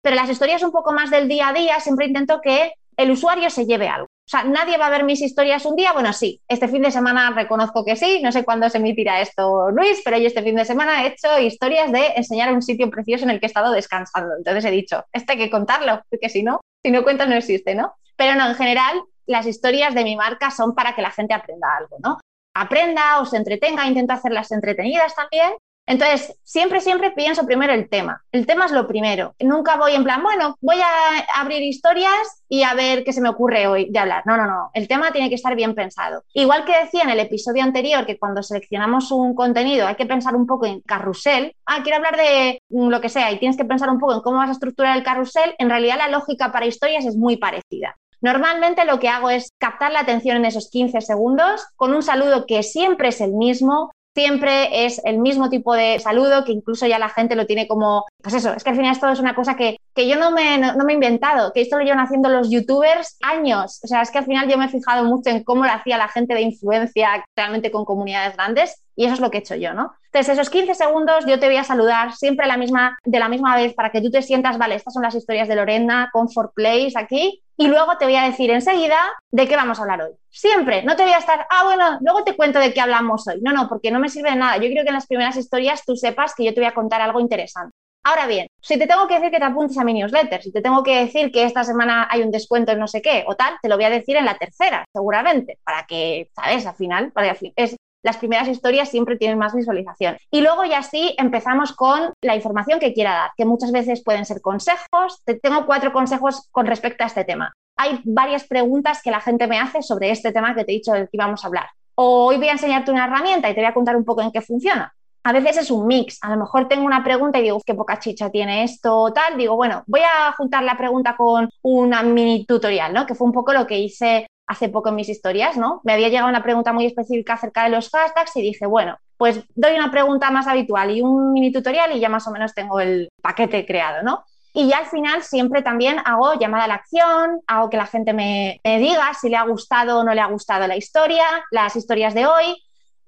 Pero 0.01 0.15
las 0.15 0.29
historias 0.29 0.63
un 0.63 0.71
poco 0.71 0.93
más 0.93 1.11
del 1.11 1.27
día 1.27 1.49
a 1.49 1.53
día 1.53 1.81
siempre 1.81 2.05
intento 2.05 2.39
que 2.41 2.71
el 2.99 3.11
usuario 3.11 3.49
se 3.49 3.65
lleve 3.65 3.87
algo. 3.87 4.05
O 4.05 4.29
sea, 4.29 4.43
nadie 4.43 4.77
va 4.77 4.87
a 4.87 4.89
ver 4.89 5.05
mis 5.05 5.21
historias 5.21 5.65
un 5.65 5.77
día. 5.77 5.93
Bueno, 5.93 6.11
sí, 6.11 6.41
este 6.49 6.67
fin 6.67 6.81
de 6.81 6.91
semana 6.91 7.31
reconozco 7.31 7.85
que 7.85 7.95
sí. 7.95 8.21
No 8.21 8.31
sé 8.33 8.43
cuándo 8.43 8.69
se 8.69 8.77
emitirá 8.77 9.21
esto, 9.21 9.71
Luis, 9.71 10.01
pero 10.03 10.17
yo 10.17 10.27
este 10.27 10.43
fin 10.43 10.55
de 10.55 10.65
semana 10.65 11.03
he 11.03 11.07
hecho 11.07 11.39
historias 11.39 11.93
de 11.93 12.07
enseñar 12.17 12.53
un 12.53 12.61
sitio 12.61 12.89
precioso 12.89 13.23
en 13.23 13.31
el 13.31 13.39
que 13.39 13.45
he 13.45 13.47
estado 13.47 13.71
descansando. 13.71 14.35
Entonces 14.37 14.65
he 14.65 14.71
dicho, 14.71 15.05
este 15.13 15.31
hay 15.31 15.37
que 15.39 15.49
contarlo, 15.49 16.03
porque 16.09 16.27
si 16.27 16.43
no, 16.43 16.59
si 16.83 16.91
no 16.91 17.01
no 17.01 17.35
existe, 17.35 17.73
¿no? 17.73 17.93
Pero 18.17 18.35
no, 18.35 18.49
en 18.49 18.55
general, 18.55 19.01
las 19.25 19.47
historias 19.47 19.95
de 19.95 20.03
mi 20.03 20.17
marca 20.17 20.51
son 20.51 20.75
para 20.75 20.93
que 20.93 21.01
la 21.01 21.11
gente 21.11 21.33
aprenda 21.33 21.67
algo, 21.77 21.97
¿no? 22.03 22.19
Aprenda 22.53 23.21
o 23.21 23.25
se 23.25 23.37
entretenga, 23.37 23.87
intento 23.87 24.11
hacerlas 24.11 24.51
entretenidas 24.51 25.15
también. 25.15 25.53
Entonces, 25.89 26.39
siempre, 26.43 26.81
siempre 26.81 27.09
pienso 27.09 27.47
primero 27.47 27.73
el 27.73 27.89
tema. 27.89 28.21
El 28.31 28.45
tema 28.45 28.65
es 28.65 28.71
lo 28.71 28.87
primero. 28.87 29.33
Nunca 29.39 29.75
voy 29.75 29.93
en 29.93 30.03
plan, 30.03 30.21
bueno, 30.21 30.55
voy 30.61 30.77
a 30.79 31.41
abrir 31.41 31.63
historias 31.63 32.43
y 32.47 32.61
a 32.61 32.75
ver 32.75 33.03
qué 33.03 33.11
se 33.11 33.21
me 33.21 33.29
ocurre 33.29 33.65
hoy 33.65 33.89
de 33.89 33.97
hablar. 33.97 34.21
No, 34.27 34.37
no, 34.37 34.45
no. 34.45 34.69
El 34.75 34.87
tema 34.87 35.11
tiene 35.11 35.29
que 35.29 35.35
estar 35.35 35.55
bien 35.55 35.73
pensado. 35.73 36.21
Igual 36.35 36.63
que 36.63 36.77
decía 36.77 37.01
en 37.01 37.09
el 37.09 37.19
episodio 37.19 37.63
anterior 37.63 38.05
que 38.05 38.19
cuando 38.19 38.43
seleccionamos 38.43 39.11
un 39.11 39.33
contenido 39.33 39.87
hay 39.87 39.95
que 39.95 40.05
pensar 40.05 40.35
un 40.35 40.45
poco 40.45 40.67
en 40.67 40.81
carrusel. 40.81 41.55
Ah, 41.65 41.79
quiero 41.81 41.95
hablar 41.95 42.17
de 42.17 42.61
lo 42.69 43.01
que 43.01 43.09
sea 43.09 43.31
y 43.31 43.39
tienes 43.39 43.57
que 43.57 43.65
pensar 43.65 43.89
un 43.89 43.97
poco 43.97 44.13
en 44.13 44.21
cómo 44.21 44.37
vas 44.37 44.49
a 44.49 44.53
estructurar 44.53 44.95
el 44.95 45.03
carrusel. 45.03 45.55
En 45.57 45.71
realidad 45.71 45.97
la 45.97 46.09
lógica 46.09 46.51
para 46.51 46.67
historias 46.67 47.03
es 47.03 47.17
muy 47.17 47.37
parecida. 47.37 47.97
Normalmente 48.21 48.85
lo 48.85 48.99
que 48.99 49.09
hago 49.09 49.29
es 49.29 49.53
captar 49.57 49.91
la 49.91 50.01
atención 50.01 50.37
en 50.37 50.45
esos 50.45 50.69
15 50.69 51.01
segundos 51.01 51.65
con 51.77 51.93
un 51.93 52.03
saludo 52.03 52.45
que 52.45 52.63
siempre 52.63 53.07
es 53.07 53.21
el 53.21 53.31
mismo, 53.31 53.91
siempre 54.15 54.85
es 54.85 55.01
el 55.05 55.19
mismo 55.19 55.49
tipo 55.49 55.73
de 55.73 55.99
saludo 55.99 56.43
que 56.43 56.51
incluso 56.51 56.87
ya 56.87 56.99
la 56.99 57.09
gente 57.09 57.35
lo 57.35 57.45
tiene 57.45 57.67
como, 57.67 58.05
pues 58.21 58.35
eso, 58.35 58.53
es 58.53 58.63
que 58.63 58.71
al 58.71 58.75
final 58.75 58.91
esto 58.91 59.09
es 59.09 59.19
una 59.19 59.35
cosa 59.35 59.55
que, 59.55 59.77
yo 59.95 60.15
no 60.17 60.31
me, 60.31 60.57
no, 60.57 60.73
me 60.85 60.93
he 60.93 60.95
inventado, 60.95 61.51
que 61.53 61.61
esto 61.61 61.77
lo 61.77 61.83
llevan 61.83 61.99
haciendo 61.99 62.29
los 62.29 62.49
youtubers 62.49 63.17
años, 63.21 63.79
o 63.83 63.87
sea, 63.87 64.01
es 64.01 64.11
que 64.11 64.19
al 64.19 64.25
final 64.25 64.49
yo 64.49 64.57
me 64.57 64.65
he 64.65 64.69
fijado 64.69 65.03
mucho 65.03 65.29
en 65.29 65.43
cómo 65.43 65.65
lo 65.65 65.71
hacía 65.71 65.97
la 65.97 66.07
gente 66.07 66.33
de 66.33 66.41
influencia 66.41 67.25
realmente 67.35 67.71
con 67.71 67.85
comunidades 67.85 68.35
grandes 68.35 68.81
y 68.99 69.05
eso 69.05 69.13
es 69.13 69.21
lo 69.21 69.31
que 69.31 69.37
he 69.37 69.39
hecho 69.39 69.55
yo, 69.55 69.73
¿no? 69.73 69.93
Entonces, 70.07 70.33
esos 70.33 70.49
15 70.49 70.75
segundos 70.75 71.25
yo 71.25 71.39
te 71.39 71.45
voy 71.45 71.55
a 71.55 71.63
saludar 71.63 72.11
siempre 72.11 72.45
de 72.45 73.19
la 73.19 73.29
misma 73.29 73.55
vez 73.55 73.73
para 73.73 73.91
que 73.91 74.01
tú 74.01 74.11
te 74.11 74.21
sientas, 74.21 74.57
vale, 74.57 74.75
estas 74.75 74.93
son 74.93 75.03
las 75.03 75.15
historias 75.15 75.47
de 75.47 75.55
Lorena, 75.55 76.09
Comfort 76.11 76.53
Place 76.53 76.91
aquí, 76.97 77.41
y 77.55 77.67
luego 77.67 77.97
te 77.97 78.03
voy 78.03 78.17
a 78.17 78.23
decir 78.23 78.51
enseguida 78.51 78.97
de 79.31 79.47
qué 79.47 79.55
vamos 79.55 79.79
a 79.79 79.83
hablar 79.83 80.01
hoy. 80.01 80.11
Siempre, 80.29 80.83
no 80.83 80.97
te 80.97 81.03
voy 81.03 81.13
a 81.13 81.19
estar, 81.19 81.47
ah, 81.49 81.63
bueno, 81.63 81.97
luego 82.01 82.25
te 82.25 82.35
cuento 82.35 82.59
de 82.59 82.73
qué 82.73 82.81
hablamos 82.81 83.25
hoy. 83.29 83.39
No, 83.41 83.53
no, 83.53 83.69
porque 83.69 83.89
no 83.89 84.01
me 84.01 84.09
sirve 84.09 84.31
de 84.31 84.35
nada. 84.35 84.57
Yo 84.57 84.69
creo 84.69 84.83
que 84.83 84.89
en 84.89 84.95
las 84.95 85.07
primeras 85.07 85.37
historias 85.37 85.85
tú 85.85 85.95
sepas 85.95 86.35
que 86.35 86.43
yo 86.43 86.53
te 86.53 86.59
voy 86.59 86.67
a 86.67 86.73
contar 86.73 87.01
algo 87.01 87.21
interesante. 87.21 87.71
Ahora 88.03 88.27
bien, 88.27 88.47
si 88.61 88.77
te 88.77 88.87
tengo 88.87 89.07
que 89.07 89.15
decir 89.15 89.31
que 89.31 89.39
te 89.39 89.45
apuntes 89.45 89.77
a 89.77 89.85
mi 89.85 89.93
newsletter, 89.93 90.41
si 90.41 90.51
te 90.51 90.61
tengo 90.61 90.83
que 90.83 91.05
decir 91.05 91.31
que 91.31 91.43
esta 91.43 91.63
semana 91.63 92.05
hay 92.09 92.21
un 92.21 92.31
descuento 92.31 92.73
en 92.73 92.79
no 92.79 92.87
sé 92.87 93.01
qué 93.01 93.23
o 93.27 93.35
tal, 93.35 93.55
te 93.61 93.69
lo 93.69 93.75
voy 93.75 93.85
a 93.85 93.89
decir 93.89 94.17
en 94.17 94.25
la 94.25 94.37
tercera, 94.37 94.83
seguramente, 94.91 95.59
para 95.63 95.85
que, 95.85 96.29
¿sabes? 96.35 96.65
Al 96.65 96.75
final, 96.75 97.13
es, 97.55 97.77
las 98.03 98.17
primeras 98.17 98.47
historias 98.47 98.89
siempre 98.89 99.17
tienen 99.17 99.37
más 99.37 99.53
visualización. 99.53 100.17
Y 100.31 100.41
luego 100.41 100.65
ya 100.65 100.83
sí 100.83 101.15
empezamos 101.17 101.73
con 101.73 102.13
la 102.21 102.35
información 102.35 102.79
que 102.79 102.93
quiera 102.93 103.13
dar, 103.13 103.31
que 103.35 103.45
muchas 103.45 103.71
veces 103.71 104.03
pueden 104.03 104.25
ser 104.25 104.41
consejos. 104.41 105.21
Te 105.25 105.35
tengo 105.35 105.65
cuatro 105.65 105.91
consejos 105.91 106.47
con 106.51 106.65
respecto 106.65 107.03
a 107.03 107.07
este 107.07 107.25
tema 107.25 107.53
hay 107.79 108.01
varias 108.03 108.45
preguntas 108.45 109.01
que 109.01 109.09
la 109.09 109.21
gente 109.21 109.47
me 109.47 109.57
hace 109.57 109.81
sobre 109.81 110.11
este 110.11 110.33
tema 110.33 110.53
que 110.53 110.65
te 110.65 110.73
he 110.73 110.75
dicho 110.75 110.91
del 110.91 111.05
que 111.05 111.15
íbamos 111.15 111.43
a 111.43 111.47
hablar. 111.47 111.69
O 111.95 112.25
hoy 112.25 112.35
voy 112.35 112.49
a 112.49 112.51
enseñarte 112.51 112.91
una 112.91 113.05
herramienta 113.05 113.49
y 113.49 113.53
te 113.53 113.61
voy 113.61 113.69
a 113.69 113.73
contar 113.73 113.95
un 113.95 114.03
poco 114.03 114.21
en 114.21 114.33
qué 114.33 114.41
funciona. 114.41 114.93
A 115.23 115.31
veces 115.31 115.57
es 115.57 115.71
un 115.71 115.87
mix. 115.87 116.17
A 116.21 116.29
lo 116.29 116.37
mejor 116.37 116.67
tengo 116.67 116.85
una 116.85 117.05
pregunta 117.05 117.39
y 117.39 117.43
digo, 117.43 117.61
qué 117.65 117.73
poca 117.73 117.97
chicha 117.97 118.29
tiene 118.29 118.65
esto 118.65 118.97
o 118.97 119.13
tal. 119.13 119.37
Digo, 119.37 119.55
bueno, 119.55 119.83
voy 119.87 120.01
a 120.01 120.33
juntar 120.33 120.63
la 120.63 120.77
pregunta 120.77 121.15
con 121.15 121.49
una 121.61 122.03
mini 122.03 122.45
tutorial, 122.45 122.93
¿no? 122.93 123.05
Que 123.05 123.15
fue 123.15 123.27
un 123.27 123.33
poco 123.33 123.53
lo 123.53 123.65
que 123.65 123.79
hice 123.79 124.27
hace 124.49 124.67
poco 124.67 124.89
en 124.89 124.95
mis 124.95 125.09
historias, 125.09 125.57
¿no? 125.57 125.79
Me 125.83 125.93
había 125.93 126.09
llegado 126.09 126.27
una 126.27 126.41
pregunta 126.41 126.73
muy 126.73 126.87
específica 126.87 127.33
acerca 127.33 127.63
de 127.63 127.69
los 127.69 127.89
hashtags 127.91 128.35
y 128.35 128.41
dije, 128.41 128.65
bueno, 128.65 128.97
pues 129.15 129.43
doy 129.53 129.75
una 129.75 129.91
pregunta 129.91 130.31
más 130.31 130.47
habitual 130.47 130.89
y 130.89 131.01
un 131.01 131.33
mini 131.33 131.51
tutorial 131.51 131.95
y 131.95 131.99
ya 131.99 132.09
más 132.09 132.27
o 132.27 132.31
menos 132.31 132.55
tengo 132.55 132.79
el 132.79 133.09
paquete 133.21 133.63
creado, 133.63 134.01
¿no? 134.01 134.23
Y 134.51 134.67
ya 134.67 134.79
al 134.79 134.87
final 134.87 135.21
siempre 135.21 135.61
también 135.61 135.97
hago 136.03 136.33
llamada 136.39 136.63
a 136.63 136.67
la 136.67 136.73
acción, 136.75 137.41
hago 137.45 137.69
que 137.69 137.77
la 137.77 137.85
gente 137.85 138.11
me, 138.13 138.59
diga 138.63 139.13
si 139.13 139.29
le 139.29 139.37
ha 139.37 139.43
gustado 139.43 139.99
o 139.99 140.03
no 140.03 140.15
le 140.15 140.21
ha 140.21 140.25
gustado 140.25 140.65
la 140.65 140.75
historia, 140.75 141.25
las 141.51 141.75
historias 141.75 142.15
de 142.15 142.25
hoy, 142.25 142.59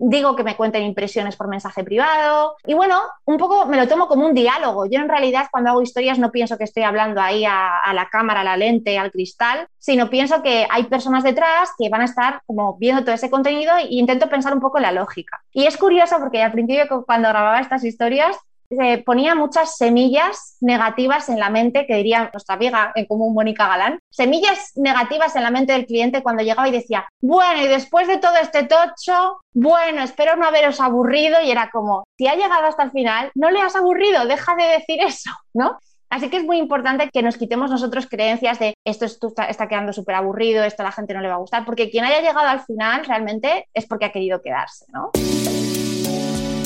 digo 0.01 0.35
que 0.35 0.43
me 0.43 0.55
cuenten 0.55 0.83
impresiones 0.83 1.35
por 1.35 1.47
mensaje 1.47 1.83
privado 1.83 2.55
y 2.65 2.73
bueno, 2.73 2.99
un 3.25 3.37
poco 3.37 3.67
me 3.67 3.77
lo 3.77 3.87
tomo 3.87 4.07
como 4.07 4.25
un 4.25 4.33
diálogo. 4.33 4.87
Yo 4.87 4.99
en 4.99 5.07
realidad 5.07 5.47
cuando 5.51 5.69
hago 5.69 5.81
historias 5.81 6.17
no 6.17 6.31
pienso 6.31 6.57
que 6.57 6.63
estoy 6.63 6.83
hablando 6.83 7.21
ahí 7.21 7.45
a, 7.45 7.77
a, 7.77 7.93
la 7.93 8.09
cámara, 8.09 8.41
a 8.41 8.43
la 8.43 8.57
lente, 8.57 8.97
al 8.97 9.11
cristal, 9.11 9.67
sino 9.77 10.09
pienso 10.09 10.41
que 10.41 10.65
hay 10.69 10.83
personas 10.85 11.23
detrás 11.23 11.71
que 11.77 11.89
van 11.89 12.01
a 12.01 12.05
estar 12.05 12.41
como 12.47 12.77
viendo 12.77 13.03
todo 13.03 13.13
ese 13.13 13.29
contenido 13.29 13.75
e 13.77 13.87
intento 13.89 14.27
pensar 14.27 14.53
un 14.53 14.59
poco 14.59 14.77
en 14.77 14.83
la 14.83 14.91
lógica. 14.91 15.41
Y 15.53 15.65
es 15.65 15.77
curioso 15.77 16.17
porque 16.19 16.41
al 16.41 16.51
principio 16.51 17.05
cuando 17.05 17.29
grababa 17.29 17.59
estas 17.59 17.83
historias 17.83 18.35
se 18.75 18.99
ponía 18.99 19.35
muchas 19.35 19.75
semillas 19.75 20.57
negativas 20.61 21.29
en 21.29 21.39
la 21.39 21.49
mente, 21.49 21.85
que 21.85 21.95
diría 21.95 22.29
nuestra 22.31 22.55
amiga 22.55 22.91
en 22.95 23.05
común 23.05 23.33
Mónica 23.33 23.67
Galán, 23.67 23.99
semillas 24.09 24.71
negativas 24.75 25.35
en 25.35 25.43
la 25.43 25.51
mente 25.51 25.73
del 25.73 25.85
cliente 25.85 26.23
cuando 26.23 26.43
llegaba 26.43 26.67
y 26.69 26.71
decía, 26.71 27.07
bueno, 27.21 27.61
y 27.63 27.67
después 27.67 28.07
de 28.07 28.17
todo 28.17 28.37
este 28.37 28.63
tocho, 28.63 29.41
bueno, 29.53 30.01
espero 30.01 30.35
no 30.35 30.45
haberos 30.45 30.79
aburrido 30.79 31.41
y 31.43 31.51
era 31.51 31.69
como, 31.71 32.05
si 32.17 32.27
ha 32.27 32.35
llegado 32.35 32.65
hasta 32.65 32.83
el 32.83 32.91
final, 32.91 33.31
no 33.35 33.51
le 33.51 33.61
has 33.61 33.75
aburrido, 33.75 34.25
deja 34.25 34.55
de 34.55 34.63
decir 34.63 34.99
eso, 35.05 35.31
¿no? 35.53 35.77
Así 36.09 36.29
que 36.29 36.37
es 36.37 36.43
muy 36.43 36.57
importante 36.57 37.09
que 37.09 37.23
nos 37.23 37.37
quitemos 37.37 37.71
nosotros 37.71 38.05
creencias 38.05 38.59
de 38.59 38.73
esto 38.85 39.05
está, 39.05 39.45
está 39.45 39.69
quedando 39.69 39.93
súper 39.93 40.15
aburrido, 40.15 40.61
esto 40.65 40.83
a 40.83 40.85
la 40.85 40.91
gente 40.91 41.13
no 41.13 41.21
le 41.21 41.29
va 41.29 41.35
a 41.35 41.37
gustar, 41.37 41.63
porque 41.63 41.89
quien 41.89 42.03
haya 42.03 42.19
llegado 42.19 42.49
al 42.49 42.59
final 42.65 43.05
realmente 43.05 43.69
es 43.73 43.85
porque 43.85 44.05
ha 44.05 44.11
querido 44.11 44.41
quedarse, 44.41 44.85
¿no? 44.91 45.11